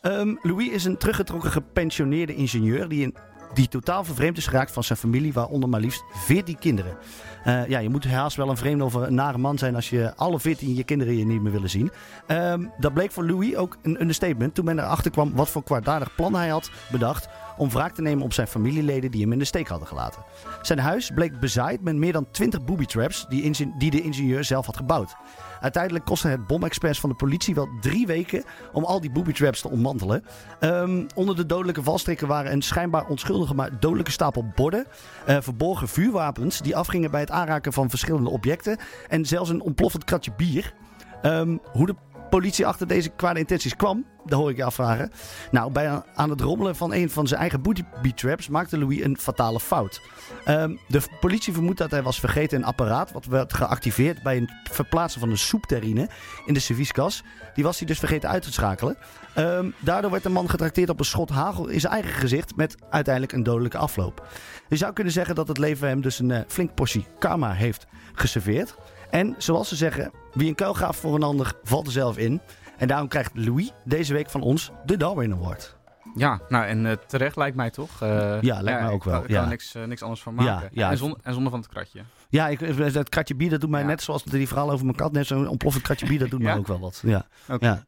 [0.00, 3.14] Ehm, Louis is een teruggetrokken gepensioneerde ingenieur die, in,
[3.54, 6.96] die totaal vervreemd is geraakt van zijn familie, waaronder maar liefst 14 kinderen.
[7.44, 10.12] Eh, ja, je moet haast wel een vreemde of een nare man zijn als je
[10.16, 11.90] alle 14 je kinderen je niet meer willen zien.
[12.26, 16.14] Ehm, dat bleek voor Louis ook een understatement toen men erachter kwam wat voor kwaadaardig
[16.14, 19.44] plan hij had bedacht om wraak te nemen op zijn familieleden die hem in de
[19.44, 20.24] steek hadden gelaten.
[20.62, 24.66] Zijn huis bleek bezaaid met meer dan 20 booby traps die, die de ingenieur zelf
[24.66, 25.16] had gebouwd.
[25.60, 29.60] Uiteindelijk kostte het bomexperts van de politie wel drie weken om al die booby traps
[29.60, 30.24] te ontmantelen.
[30.60, 34.86] Ehm, onder de dodelijke valstrikken waren een schijnbaar onschuldige maar dodelijke stapel borden,
[35.26, 38.78] eh, verborgen vuurwapens die afgingen bij het aanraken van verschillende objecten
[39.08, 40.74] en zelfs een ontploffend kratje bier.
[41.22, 41.94] Ehm, hoe de
[42.38, 45.10] politie achter deze kwade intenties kwam, dat hoor ik je afvragen.
[45.50, 49.18] Nou, bij aan het rommelen van een van zijn eigen booby traps maakte Louis een
[49.18, 50.00] fatale fout.
[50.44, 54.50] Ehm, de politie vermoedt dat hij was vergeten een apparaat wat werd geactiveerd bij het
[54.62, 56.08] verplaatsen van een soepterrine
[56.46, 57.22] in de servieskas.
[57.54, 58.96] Die was hij dus vergeten uit te schakelen.
[59.34, 62.76] Ehm, daardoor werd de man getrakteerd op een schot hagel in zijn eigen gezicht met
[62.90, 64.26] uiteindelijk een dodelijke afloop.
[64.68, 67.86] Je zou kunnen zeggen dat het leven hem dus een eh, flink portie karma heeft
[68.14, 68.74] geserveerd.
[69.12, 72.40] En zoals ze zeggen, wie een kuil gaaft voor een ander, valt er zelf in.
[72.76, 75.76] En daarom krijgt Louis deze week van ons de Darwin Award.
[76.14, 78.02] Ja, nou en eh, terecht lijkt mij toch?
[78.02, 79.42] Eh, Ja, lijkt mij ook wel, Ik kan ja.
[79.42, 80.52] er niks, eh, niks anders van maken.
[80.52, 80.90] Ja, ja.
[80.90, 82.00] En, zonder, en zonder van het kratje.
[82.28, 85.12] Ja, ik, dat kratje bier, dat doet mij net zoals die verhaal over mijn kat.
[85.12, 87.02] Net zo'n ontploffend kratje bier, dat doet mij ook wel wat.
[87.04, 87.26] Ja.
[87.58, 87.84] Ja.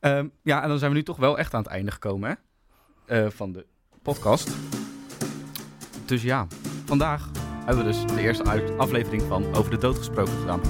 [0.00, 2.38] Ehm, ja, en dan zijn we nu toch wel echt aan het einde gekomen
[3.06, 3.30] hè?
[3.30, 3.66] Van de
[4.02, 4.50] podcast.
[6.04, 6.46] Dus ja,
[6.84, 7.30] vandaag
[7.66, 8.44] hebben we dus de eerste
[8.76, 10.60] aflevering van Over de Dood gesproken gedaan.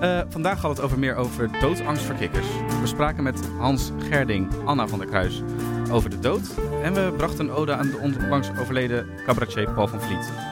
[0.00, 2.46] Eh, vandaag gaat het over meer over doodsangst voor kikkers.
[2.80, 5.42] We spraken met Hans Gerding, Anna van der Kruis
[5.90, 6.54] over de dood.
[6.82, 10.51] En we brachten een ode aan de onlangs overleden cabaretier Paul van Vliet.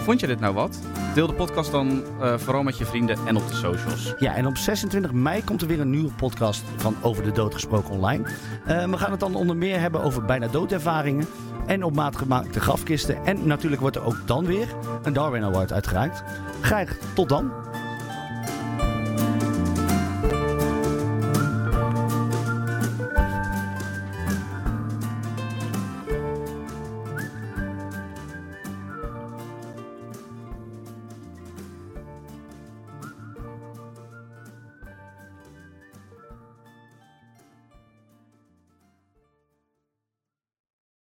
[0.00, 0.78] Vond je dit nou wat?
[1.14, 4.14] Deel de podcast dan eh, vooral met je vrienden en op de socials.
[4.18, 7.54] Ja, en op 26 mei komt er weer een nieuwe podcast van Over de Dood
[7.54, 8.28] gesproken online.
[8.66, 11.26] Eh, we gaan het dan onder meer hebben over bijna doodervaringen
[11.66, 13.24] en op maat gemaakte grafkisten.
[13.24, 14.68] En natuurlijk wordt er ook dan weer
[15.02, 16.22] een Darwin Award uitgereikt.
[16.60, 17.50] Graag tot dan.